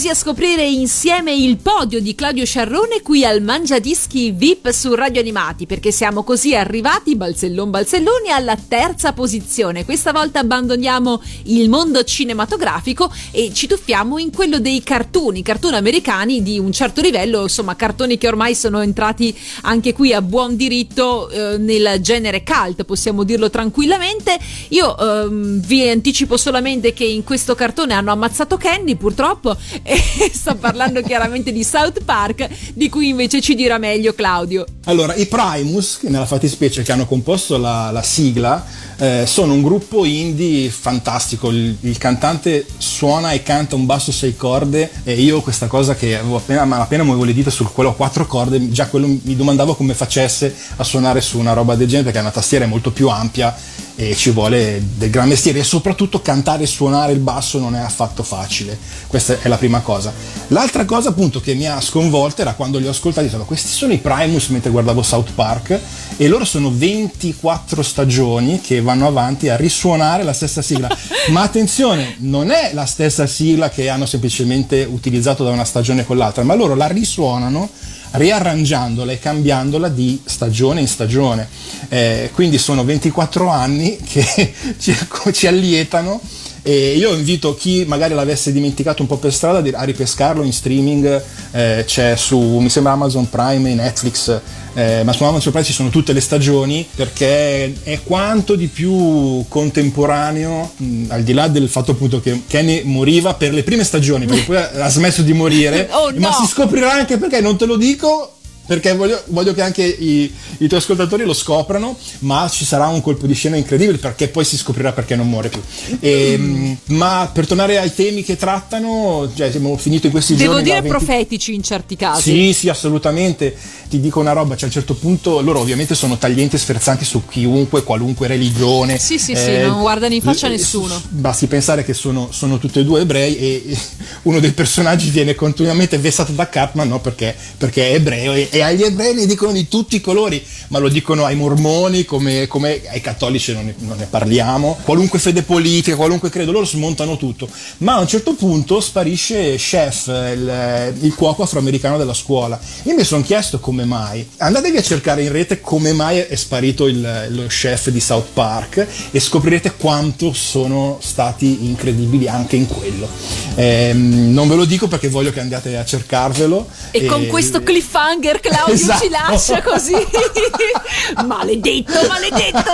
[0.00, 5.20] così a scoprire insieme il podio di Claudio Sciarrone qui al Mangiadischi VIP su Radio
[5.20, 9.84] Animati perché siamo così arrivati balzellon balzelloni alla terza posizione.
[9.84, 16.42] Questa volta abbandoniamo il mondo cinematografico e ci tuffiamo in quello dei cartoni, cartoni americani
[16.42, 21.28] di un certo livello, insomma cartoni che ormai sono entrati anche qui a buon diritto
[21.28, 24.38] eh, nel genere cult, possiamo dirlo tranquillamente.
[24.68, 29.54] Io ehm, vi anticipo solamente che in questo cartone hanno ammazzato Candy purtroppo
[29.90, 34.64] e sto parlando chiaramente di South Park di cui invece ci dirà meglio Claudio.
[34.84, 38.64] Allora, i Primus, nella fattispecie che hanno composto la, la sigla,
[38.96, 41.50] eh, sono un gruppo indie fantastico.
[41.50, 46.16] Il, il cantante suona e canta un basso sei corde e io questa cosa che
[46.16, 49.74] avevo appena, appena muovevo le dita su quello a quattro corde, già quello mi domandavo
[49.74, 53.08] come facesse a suonare su una roba del genere perché una tastiera è molto più
[53.08, 53.54] ampia
[54.00, 57.80] e ci vuole del gran mestiere e soprattutto cantare e suonare il basso non è
[57.80, 58.78] affatto facile.
[59.06, 60.10] Questa è la prima cosa.
[60.48, 63.92] L'altra cosa appunto che mi ha sconvolto era quando li ho ascoltati, detto, questi sono
[63.92, 65.78] i Primus mentre guardavo South Park
[66.16, 70.88] e loro sono 24 stagioni che vanno avanti a risuonare la stessa sigla.
[71.28, 76.16] Ma attenzione, non è la stessa sigla che hanno semplicemente utilizzato da una stagione con
[76.16, 77.68] l'altra, ma loro la risuonano
[78.12, 81.48] riarrangiandola e cambiandola di stagione in stagione.
[81.88, 84.96] Eh, quindi sono 24 anni che ci,
[85.32, 86.20] ci allietano
[86.62, 91.22] e io invito chi magari l'avesse dimenticato un po' per strada a ripescarlo in streaming,
[91.52, 94.40] eh, c'è su mi sembra Amazon Prime e Netflix,
[94.74, 99.44] eh, ma su Amazon Prime ci sono tutte le stagioni perché è quanto di più
[99.48, 104.26] contemporaneo, mh, al di là del fatto appunto che Kenny moriva per le prime stagioni,
[104.26, 106.36] perché poi ha smesso di morire, Oh, ma no!
[106.40, 108.34] si scoprirà anche perché non te lo dico
[108.70, 113.02] perché voglio, voglio che anche i, i tuoi ascoltatori lo scoprano, ma ci sarà un
[113.02, 115.60] colpo di scena incredibile perché poi si scoprirà perché non muore più.
[115.98, 120.64] E, Ma per tornare ai temi che trattano, cioè, siamo finito in questi Devo giorni.
[120.64, 122.30] dire da 20 profetici in certi casi.
[122.30, 123.56] Sì, sì, assolutamente.
[123.88, 127.04] Ti dico una roba, cioè a un certo punto loro ovviamente sono taglienti e sferzanti
[127.04, 128.98] su chiunque, qualunque religione.
[128.98, 131.00] Sì, sì, sì, non guardano in faccia a eh, nessuno.
[131.08, 133.78] Basti pensare che sono, sono tutti e due ebrei e e
[134.22, 137.00] uno dei personaggi viene continuamente vessato da Cartman, no?
[137.00, 140.78] Perché, perché è ebreo e, e agli ebrei ne dicono di tutti i colori, ma
[140.78, 145.42] lo dicono ai mormoni come, come ai cattolici non ne, non ne parliamo, qualunque fede
[145.42, 147.48] politica, qualunque credo, loro smontano tutto.
[147.78, 152.58] Ma a un certo punto sparisce Chef, il, il cuoco afroamericano della scuola.
[152.84, 154.26] Io mi sono chiesto come mai.
[154.38, 158.86] Andatevi a cercare in rete come mai è sparito il- lo chef di South Park
[159.10, 163.08] e scoprirete quanto sono stati incredibili anche in quello.
[163.56, 166.68] Ehm, non ve lo dico perché voglio che andiate a cercarvelo.
[166.90, 169.08] E con questo cliffhanger Claudio ci Esatto.
[169.08, 169.94] lascia così.
[171.26, 172.72] maledetto, maledetto.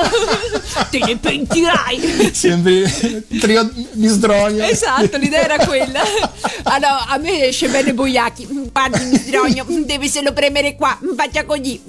[0.91, 2.31] Te ne pentirai.
[2.33, 2.85] Sembri
[3.41, 4.65] trio di sdrogno.
[4.65, 6.01] Esatto, l'idea era quella.
[6.65, 8.47] Allora, a me esce bene Boiacchi.
[8.73, 10.99] Guardi, mi sdrogno, deve solo premere qua.
[11.17, 11.81] Faccia così.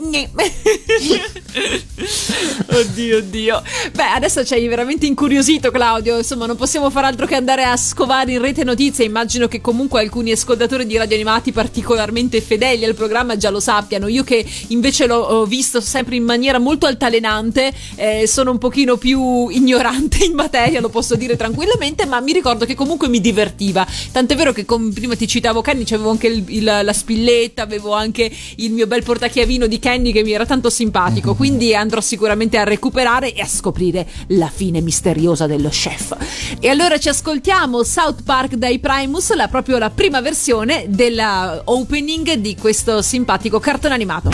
[2.69, 3.61] Oddio, oddio.
[3.93, 6.17] Beh, adesso ci hai veramente incuriosito, Claudio.
[6.17, 9.05] Insomma, non possiamo far altro che andare a scovare in rete notizie.
[9.05, 14.07] Immagino che comunque alcuni ascoltatori di radio animati particolarmente fedeli al programma già lo sappiano.
[14.07, 19.49] Io che invece l'ho visto sempre in maniera molto altalenante, eh, sono un pochino più
[19.49, 23.85] ignorante in materia, lo posso dire tranquillamente, ma mi ricordo che comunque mi divertiva.
[24.13, 27.91] Tant'è vero che com- prima ti citavo Kenny, c'avevo anche il- il- la spilletta, avevo
[27.93, 32.57] anche il mio bel portachiavino di Kenny che mi era tanto simpatico, quindi andrò sicuramente
[32.57, 36.15] a recuperare e a scoprire la fine misteriosa dello chef.
[36.61, 42.33] E allora ci ascoltiamo South Park dai Primus, la, proprio la prima versione della opening
[42.35, 44.29] di questo simpatico cartone animato.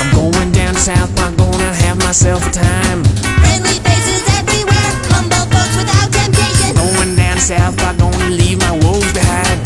[0.00, 3.04] I'm going down south, I'm gonna have myself a time.
[3.42, 6.74] Friendly faces everywhere, humble folks without temptation.
[6.74, 9.60] Going down south, I'm gonna leave my woes behind.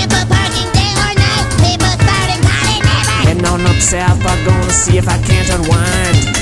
[0.00, 3.28] Ample parking day or night, people spouting hot and ever.
[3.28, 6.34] Heading on up south, I'm gonna see if I can't unwind.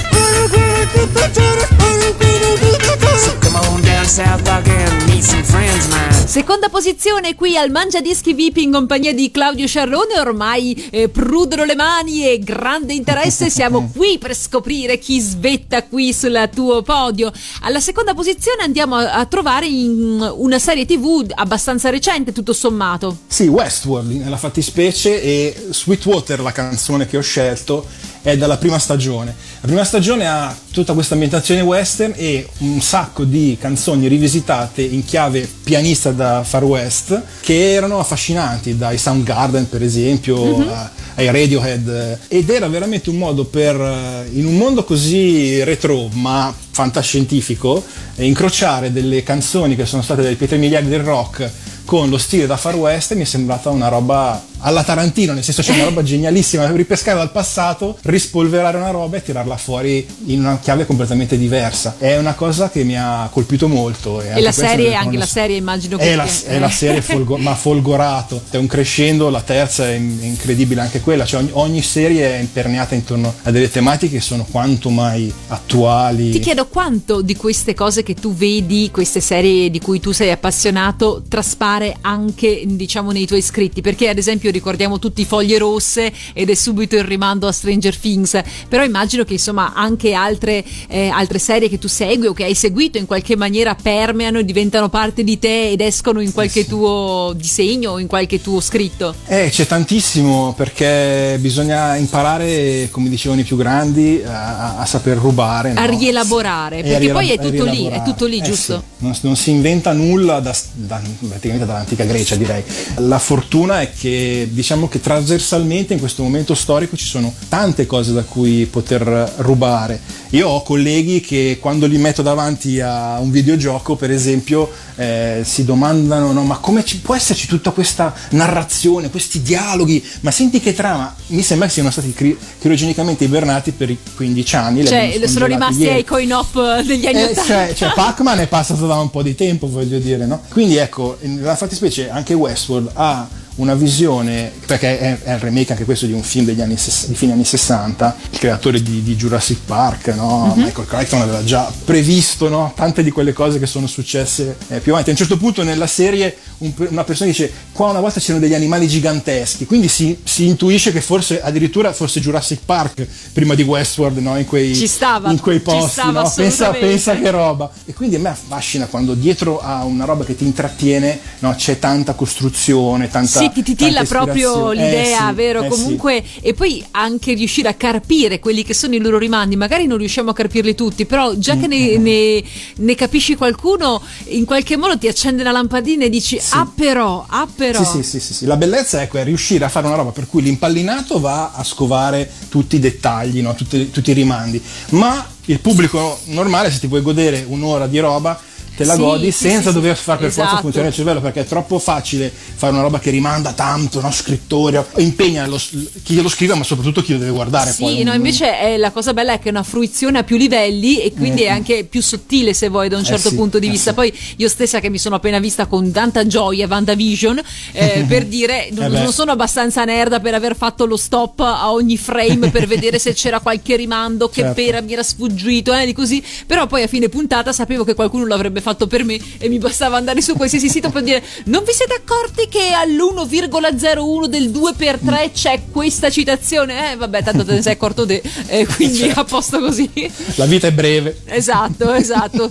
[6.32, 11.64] Seconda posizione qui al Mangia Dischi VIP in compagnia di Claudio Sciarrone, ormai eh, prudono
[11.64, 17.30] le mani e grande interesse, siamo qui per scoprire chi svetta qui sul tuo podio.
[17.60, 23.18] Alla seconda posizione andiamo a, a trovare in una serie tv abbastanza recente tutto sommato.
[23.26, 27.86] Sì, Westworld nella fattispecie e Sweetwater, la canzone che ho scelto,
[28.22, 29.34] è dalla prima stagione.
[29.60, 35.04] La prima stagione ha tutta questa ambientazione western e un sacco di canzoni rivisitate in
[35.04, 42.18] chiave pianista da Far West che erano affascinanti, dai Soundgarden per esempio a- ai Radiohead
[42.28, 47.84] ed era veramente un modo per, eh, in un mondo così retro ma fantascientifico,
[48.16, 51.50] eh, incrociare delle canzoni che sono state delle pietre miliari del rock
[51.84, 55.62] con lo stile da Far West mi è sembrata una roba alla Tarantino, nel senso
[55.62, 60.58] c'è una roba genialissima, ripescare dal passato, rispolverare una roba e tirarla fuori in una
[60.58, 61.96] chiave completamente diversa.
[61.98, 64.20] È una cosa che mi ha colpito molto.
[64.22, 66.12] E anche la serie, è anche la serie immagino che...
[66.12, 70.80] è la, è la serie folgo- ma folgorato, è un crescendo, la terza è incredibile
[70.80, 74.90] anche quella, cioè ogni, ogni serie è imperniata intorno a delle tematiche che sono quanto
[74.90, 76.30] mai attuali.
[76.30, 80.30] Ti chiedo quanto di queste cose che tu vedi, queste serie di cui tu sei
[80.30, 86.50] appassionato, traspare anche diciamo nei tuoi scritti, perché ad esempio ricordiamo tutti Foglie Rosse ed
[86.50, 91.38] è subito il rimando a Stranger Things, però immagino che insomma anche altre, eh, altre
[91.38, 95.24] serie che tu segui o che hai seguito in qualche maniera permeano e diventano parte
[95.24, 96.68] di te ed escono in qualche sì.
[96.68, 99.14] tuo disegno o in qualche tuo scritto.
[99.26, 105.70] Eh, c'è tantissimo perché bisogna imparare, come dicevano i più grandi, a, a saper rubare.
[105.74, 105.98] A no?
[105.98, 108.82] rielaborare, E a perché riela- poi è a tutto lì, è tutto lì, Eh giusto?
[108.98, 112.62] sì, non, non si inventa nulla da, da- praticamente dall'antica Grecia direi.
[112.96, 118.12] La fortuna è che diciamo che trasversalmente in questo momento storico ci sono tante cose
[118.12, 120.00] da cui poter rubare.
[120.30, 125.64] Io ho colleghi che quando li metto davanti a un videogioco, per esempio, eh, si
[125.64, 130.72] domandano no, ma come ci può esserci tutta questa narrazione, questi dialoghi, ma senti che
[130.74, 134.86] trama, mi sembra che siano stati cri- chirurgicamente ibernati per i 15 anni.
[134.86, 135.96] Cioè, sono rimasti ieri.
[135.96, 137.44] ai coin op degli anni Eh, 80.
[137.44, 140.40] cioè, cioè, Pac-Man è passato da un po' di tempo, voglio dire, no?
[140.50, 145.84] Quindi ecco, nella fattispecie anche Westworld ha una visione, perché è, è il remake anche
[145.84, 149.58] questo di un film degli anni, di fine anni 60, il creatore di, di Jurassic
[149.66, 150.52] Park, no?
[150.56, 150.62] Mhm.
[150.64, 152.72] Michael Crichton aveva già previsto no?
[152.74, 155.10] tante di quelle cose che sono successe eh, più avanti.
[155.10, 158.54] A un certo punto nella serie un- una persona dice qua una volta c'erano degli
[158.54, 164.18] animali giganteschi, quindi si, si intuisce che forse addirittura forse Jurassic Park prima di Westworld
[164.18, 164.38] no?
[164.38, 166.00] in, quei, Ci stava, in quei posti.
[166.10, 166.30] no?
[166.34, 167.70] pensa, pensa che roba.
[167.84, 171.78] E quindi a me affascina quando dietro a una roba che ti intrattiene no, c'è
[171.78, 175.62] tanta costruzione, tanta Sì, ti titilla proprio l'idea, Eh sì, vero?
[175.62, 179.56] eh Comunque, e poi anche riuscire a carpire quelli che sono i loro rimandi.
[179.56, 182.02] Magari non riusciamo a carpirli tutti, però già che ne, Mm.
[182.02, 182.44] ne-
[182.76, 186.54] ne capisci qualcuno, in qualche modo ti accende una lampadina e dici: Sì.
[186.54, 187.82] Ah, però, ah, però.
[187.82, 188.46] Sì, sì, sì, sì, sì.
[188.46, 192.30] La bellezza ecco, è riuscire a fare una roba per cui l'impallinato va a scovare
[192.48, 193.54] tutti i dettagli, no?
[193.54, 198.38] tutti, tutti i rimandi, ma il pubblico normale, se ti vuoi godere un'ora di roba,
[198.76, 200.02] te la Sì, godi sì, senza sì, dover sì.
[200.04, 200.60] far per forza Esatto.
[200.62, 204.10] funzionare il cervello perché è troppo facile fare una roba che rimanda tanto, no?
[204.10, 205.60] scrittori, impegna lo-
[206.02, 207.74] chi lo scrive ma soprattutto chi lo deve guardare.
[207.78, 207.96] poi.
[207.96, 211.00] Sì, no, invece è, la cosa bella è che è una fruizione a più livelli
[211.00, 213.66] e quindi è anche più sottile se vuoi da un Eh certo sì, punto di
[213.66, 213.92] eh vista.
[213.94, 217.40] Poi io stessa che mi sono appena vista con tanta gioia WandaVision
[217.72, 221.70] eh, per dire non, Eh non sono abbastanza nerda per aver fatto lo stop a
[221.72, 224.54] ogni frame per vedere se c'era qualche rimando che Certo.
[224.54, 226.22] pera mi era sfuggito, eh, di così.
[226.46, 229.96] Però poi a fine puntata sapevo che qualcuno l'avrebbe fatto per me e mi bastava
[229.98, 235.62] andare su qualsiasi sito per dire non vi siete accorti che all'1,01 del 2x3 c'è
[235.70, 236.92] questa citazione?
[236.92, 239.20] Eh vabbè, tanto te ne sei accorto te, eh, quindi Certo.
[239.20, 239.90] a posto così.
[240.36, 241.20] La vita è breve.
[241.26, 242.48] Esatto, esatto.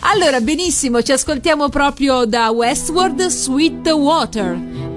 [0.00, 4.87] Allora, benissimo, ci ascoltiamo proprio da Westward Sweet Water.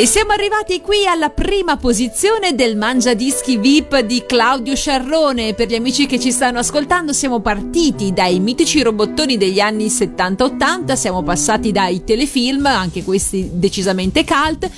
[0.00, 5.52] E siamo arrivati qui alla prima posizione del Mangiadischi VIP di Claudio Sciarrone.
[5.52, 10.94] Per gli amici che ci stanno ascoltando, siamo partiti dai mitici robottoni degli anni 70-80,
[10.94, 14.70] siamo passati dai telefilm, anche questi decisamente cult,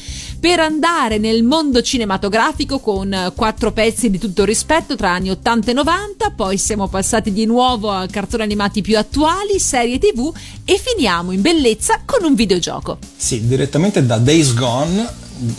[0.43, 5.71] per andare nel mondo cinematografico con eh, quattro pezzi di tutto rispetto tra anni 80
[5.71, 10.35] e 90, poi siamo passati di nuovo a cartoni animati più attuali, serie tv
[10.65, 12.99] e finiamo in bellezza con un videogioco.
[13.17, 15.09] Sì, direttamente da Days Gone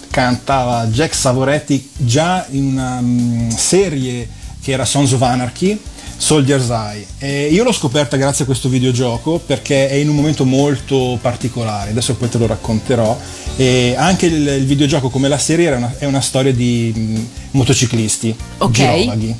[0.10, 4.28] cantava Jack Savoretti già in una mm, serie
[4.62, 5.80] che era Sons of Anarchy,
[6.24, 7.06] Soldier's Eye.
[7.20, 11.90] E io l'ho scoperta grazie a questo videogioco perché è in un momento molto particolare,
[11.92, 13.20] adesso poi te lo racconterò.
[13.58, 17.16] E anche il, il videogioco come la serie una- è una storia di mm,
[17.52, 18.72] motociclisti, Ok.
[18.72, 19.36] girovaghi.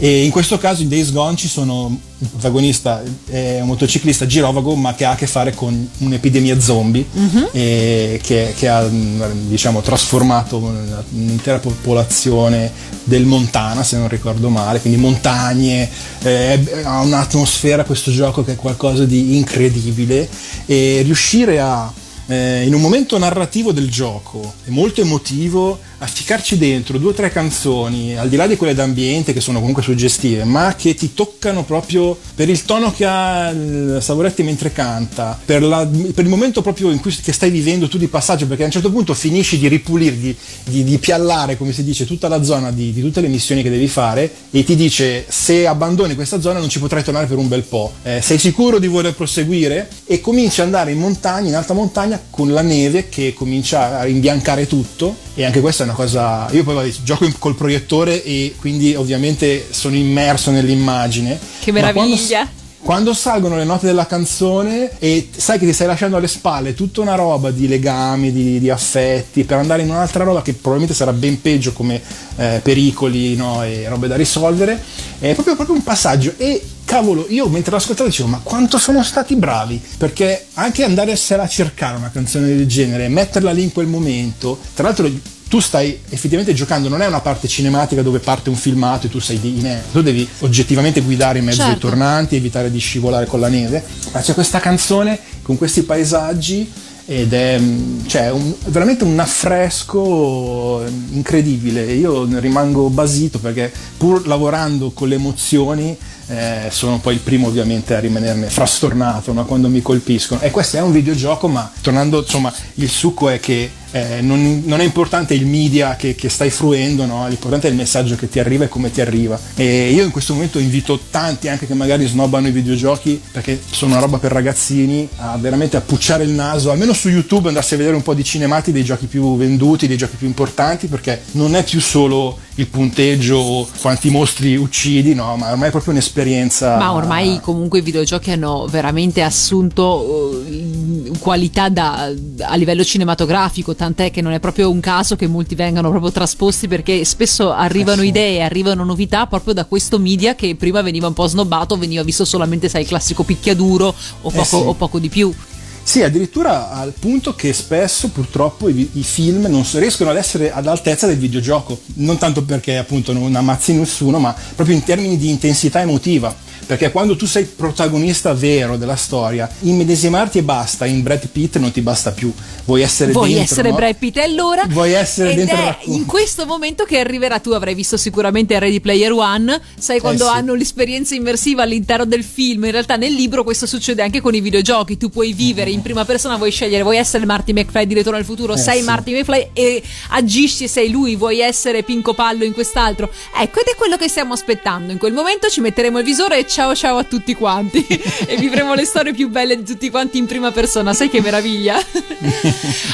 [0.00, 4.76] E in questo caso in Days Gone ci sono il protagonista è un motociclista girovago
[4.76, 7.04] ma che ha a che fare con un'epidemia zombie
[7.52, 12.70] e che, che ha diciamo trasformato un'intera popolazione
[13.02, 14.80] del Montana se non ricordo male.
[14.80, 15.88] Quindi montagne
[16.22, 20.28] eh, ha un'atmosfera questo gioco che è qualcosa di incredibile.
[20.66, 21.92] E riuscire a
[22.26, 27.30] eh, in un momento narrativo del gioco molto emotivo a ficcarci dentro due o tre
[27.30, 31.64] canzoni al di là di quelle d'ambiente che sono comunque suggestive ma che ti toccano
[31.64, 33.52] proprio per il tono che ha
[34.00, 38.06] Savoretti mentre canta per, la- per il momento proprio in cui stai vivendo tu di
[38.06, 40.36] passaggio perché a un certo punto finisci di ripulire di,
[40.84, 43.88] di- piallare come si dice tutta la zona di, di tutte le missioni che devi
[43.88, 47.62] fare e ti dice se abbandoni questa zona non ci potrai tornare per un bel
[47.62, 49.88] po' Eh, sei sicuro di voler proseguire?
[50.04, 54.06] E cominci ad andare in montagna in alta montagna con la neve che comincia a
[54.06, 58.22] imbiancare tutto e anche questa è una cosa io poi vabbè, gioco in- col proiettore
[58.22, 62.48] e quindi ovviamente sono immerso nell'immagine Che quando meraviglia!
[62.80, 67.00] quando salgono le note della canzone e sai che ti stai lasciando alle spalle tutta
[67.00, 71.12] una roba di legami, di, di affetti, per andare in un'altra roba che probabilmente sarà
[71.12, 72.00] ben peggio come
[72.36, 74.80] eh, pericoli no, e robe da risolvere,
[75.18, 76.34] è proprio, proprio un passaggio.
[76.36, 79.82] E cavolo, io mentre l'ascoltavo dicevo, ma quanto sono stati bravi?
[79.98, 84.84] Perché anche andarsela a cercare una canzone del genere, metterla lì in quel momento, tra
[84.84, 85.10] l'altro
[85.48, 89.18] tu stai effettivamente giocando, non è una parte cinematica dove parte un filmato e tu
[89.18, 91.88] sei di in tu devi oggettivamente guidare in mezzo ai Certo.
[91.88, 93.82] tornanti, evitare di scivolare con la neve,
[94.12, 96.70] ma c'è questa canzone con questi paesaggi
[97.06, 101.84] ed è mm, cioè, un- veramente un affresco incredibile.
[101.92, 105.96] Io rimango basito perché pur lavorando con le emozioni
[106.26, 109.46] eh, sono poi il primo ovviamente a rimanerne frastornato no?
[109.46, 110.42] quando mi colpiscono.
[110.42, 114.80] E questo è un videogioco, ma tornando, insomma, il succo è che eh, non, non
[114.80, 117.26] è importante il media che, che stai fruendo, no?
[117.28, 119.38] l'importante è il messaggio che ti arriva e come ti arriva.
[119.54, 123.92] E io in questo momento invito tanti anche che magari snobbano i videogiochi perché sono
[123.92, 127.96] una roba per ragazzini a veramente appucciare il naso, almeno su YouTube andarsi a vedere
[127.96, 131.64] un po' di cinemati dei giochi più venduti, dei giochi più importanti, perché non è
[131.64, 136.76] più solo il punteggio o quanti mostri uccidi, no, ma ormai è proprio un'esperienza.
[136.76, 144.10] Ma ormai comunque i videogiochi hanno veramente assunto eh, qualità da- a livello cinematografico, tant'è
[144.10, 148.04] che non è proprio un caso che molti vengano proprio trasposti perché spesso arrivano Eh
[148.04, 148.08] sì.
[148.10, 152.24] idee, arrivano novità proprio da questo media che prima veniva un po' snobbato, veniva visto
[152.24, 154.54] solamente sai il classico picchiaduro o Eh poco, sì.
[154.56, 155.32] o poco di più.
[155.80, 161.06] Sì, addirittura al punto che spesso purtroppo i, i film non riescono ad essere all'altezza
[161.06, 165.80] del videogioco, non tanto perché appunto non ammazzi nessuno, ma proprio in termini di intensità
[165.80, 166.34] emotiva.
[166.68, 171.72] Perché quando tu sei protagonista vero della storia, immedesimarti e basta, in Brad Pitt non
[171.72, 172.30] ti basta più.
[172.66, 173.76] Vuoi essere Vuoi dentro, essere no?
[173.76, 174.66] Brad Pitt e allora?
[174.68, 175.98] Vuoi essere dentro è racconto.
[175.98, 180.30] in questo momento che arriverà tu avrai visto sicuramente Ready Player One sai quando sì.
[180.30, 184.40] hanno l'esperienza immersiva all'interno del film in realtà nel libro questo succede anche con i
[184.40, 188.18] videogiochi tu puoi vivere in prima persona vuoi scegliere vuoi essere Marty McFly di Ritorno
[188.18, 188.84] al futuro Eh, sei sì.
[188.84, 193.08] Marty McFly e agisci e sei lui vuoi essere Pinco Pallo in quest'altro
[193.40, 196.46] ecco ed è quello che stiamo aspettando in quel momento ci metteremo il visore e
[196.58, 197.86] ciao ciao a tutti quanti.
[198.28, 200.92] E vivremo le storie più belle di tutti quanti in prima persona.
[200.92, 201.76] Sai che meraviglia?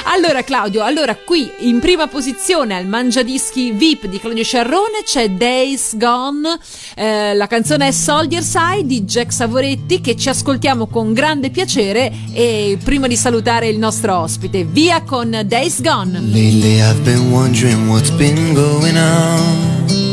[0.06, 5.96] Allora Claudio, allora qui in prima posizione al Mangiadischi VIP di Claudio Sciarrone c'è Days
[5.96, 6.56] Gone,
[6.94, 12.12] eh, la canzone è Soldier's Eye di Jack Savoretti che ci ascoltiamo con grande piacere.
[12.32, 16.20] E prima di salutare il nostro ospite, via con Days Gone.
[16.20, 20.03] Lately I've been wondering what's been going on.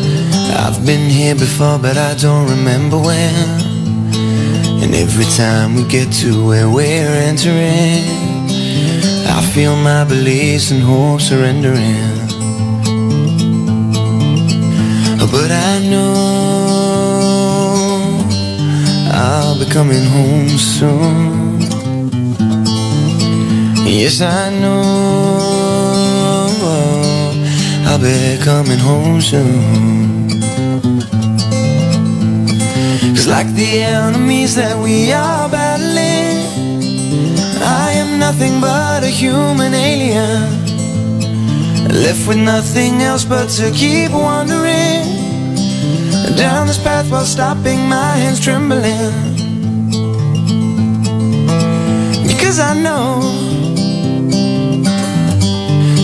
[0.54, 3.34] I've been here before, but I don't remember when.
[4.84, 8.04] And every time we get to where we're entering,
[9.28, 12.22] I feel my beliefs and hope surrendering.
[15.32, 16.14] But I know
[19.14, 21.62] I'll be coming home soon.
[23.88, 25.52] Yes, I know
[27.88, 30.01] I'll be coming home soon.
[33.22, 36.42] Cause like the enemies that we are battling,
[37.62, 40.42] I am nothing but a human alien.
[42.04, 45.06] Left with nothing else but to keep wandering
[46.36, 49.14] down this path while stopping my hands trembling.
[52.26, 53.22] Because I know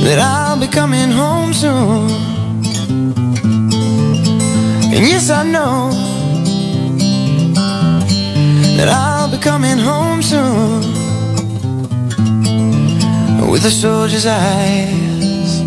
[0.06, 2.12] that I'll be coming home soon.
[4.94, 5.97] And yes, I know
[8.78, 10.82] that I'll be coming home soon
[13.52, 15.62] with a soldier's eyes,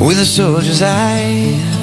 [0.00, 1.76] with a soldier's eyes,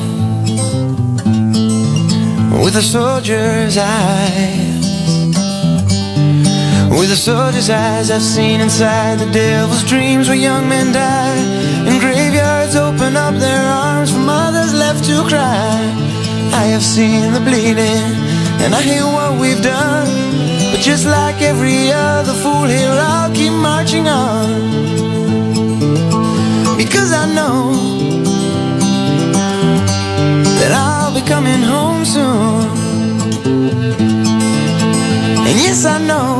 [2.64, 4.74] with a soldier's eyes.
[6.99, 11.36] With a soldier's eyes, I've seen inside the devil's dreams where young men die,
[11.88, 16.03] and graveyards open up their arms for mothers left to cry.
[16.53, 18.22] I have seen the bleeding,
[18.64, 20.07] and I hear what we've done.
[20.72, 24.47] But just like every other fool here, I'll keep marching on.
[26.78, 27.74] Because I know
[30.59, 32.64] that I'll be coming home soon.
[35.48, 36.31] And yes, I know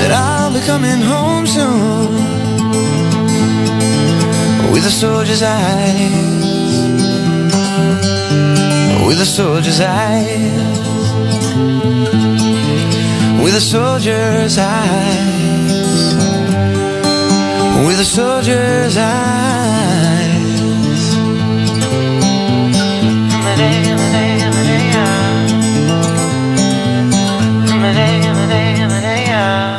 [0.00, 2.10] that I'll be coming home soon
[4.72, 6.39] with a soldier's eyes,
[9.10, 10.70] with a soldier's eyes,
[13.42, 16.14] with a soldier's eyes,
[17.86, 19.50] with a soldier's eyes.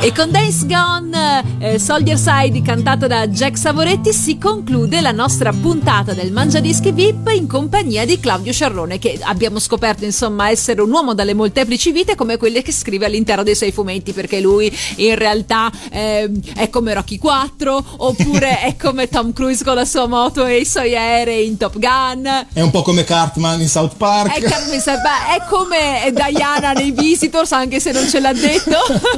[0.03, 1.20] E con Days Gone,
[1.59, 7.31] eh, Soldier Side cantata da Jack Savoretti si conclude la nostra puntata del Mangiadischi VIP
[7.35, 12.15] in compagnia di Claudio Sciarrone che abbiamo scoperto insomma essere un uomo dalle molteplici vite
[12.15, 16.93] come quelle che scrive all'interno dei suoi fumetti perché lui in realtà eh, è come
[16.93, 21.47] Rocky 4 oppure è come Tom Cruise con la sua moto e i suoi aerei
[21.47, 22.47] in Top Gun.
[22.53, 24.35] È un po' come Cartman in South Park.
[24.37, 28.77] è, è come Diana nei Visitors, anche se non ce l'ha detto,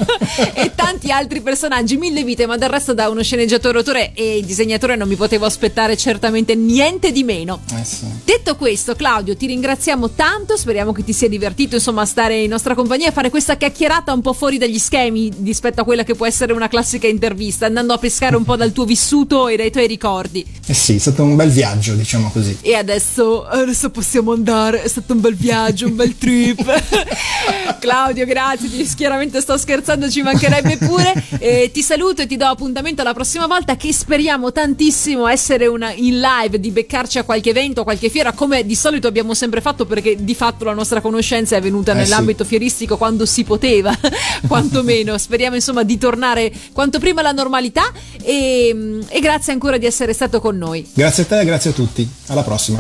[0.53, 4.95] e tanti altri personaggi, mille vite, ma del resto da uno sceneggiatore, autore e disegnatore
[4.95, 7.61] non mi potevo aspettare certamente niente di meno.
[7.75, 8.05] Eh sì.
[8.23, 12.49] Detto questo, Claudio, ti ringraziamo tanto, speriamo che ti sia divertito insomma a stare in
[12.49, 16.13] nostra compagnia e fare questa chiacchierata un po' fuori dagli schemi rispetto a quella che
[16.13, 19.71] può essere una classica intervista, andando a pescare un po' dal tuo vissuto e dai
[19.71, 20.45] tuoi ricordi.
[20.67, 22.57] Eh sì, è stato un bel viaggio, diciamo così.
[22.61, 24.83] E adesso, adesso possiamo andare.
[24.83, 26.61] È stato un bel viaggio, un bel trip.
[27.79, 28.69] Claudio, grazie.
[28.69, 31.11] ti- Chiaramente sto scherzando, ci mancherebbe pure.
[31.39, 33.75] E ti saluto e ti do appuntamento alla prossima volta.
[33.75, 38.33] Che speriamo tantissimo essere una- in live, di beccarci a qualche evento, a qualche fiera,
[38.33, 41.95] come di solito abbiamo sempre fatto, perché di fatto la nostra conoscenza è venuta Eh
[41.95, 43.97] nell'ambito fieristico quando si poteva,
[44.47, 45.17] quantomeno.
[45.17, 47.91] Speriamo insomma di tornare quanto prima alla normalità.
[48.21, 50.87] E, e grazie ancora di essere stato con noi.
[50.93, 52.07] Grazie a te e grazie a tutti.
[52.27, 52.79] Alla prossima.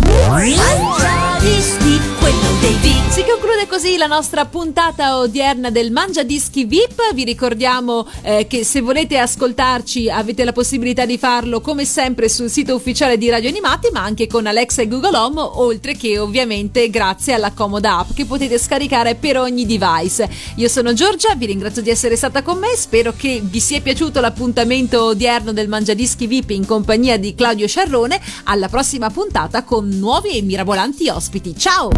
[3.09, 7.13] Si conclude così la nostra puntata odierna del Mangia Dischi VIP.
[7.13, 12.49] Vi ricordiamo eh, che se volete ascoltarci avete la possibilità di farlo come sempre sul
[12.49, 16.89] sito ufficiale di Radio Animati, ma anche con Alexa e Google Home, oltre che ovviamente
[16.89, 20.29] grazie alla comoda app che potete scaricare per ogni device.
[20.55, 24.19] Io sono Giorgia, vi ringrazio di essere stata con me, spero che vi sia piaciuto
[24.19, 28.19] l'appuntamento odierno del Mangia Dischi VIP in compagnia di Claudio Sciarrone.
[28.45, 31.55] Alla prossima puntata con nuovi e mirabolanti ospiti.
[31.57, 31.89] Ciao!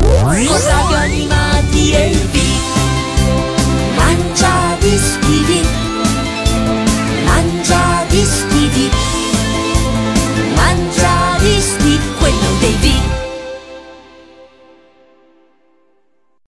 [1.72, 2.36] VIP.
[3.96, 5.85] Mangiadischi VIP.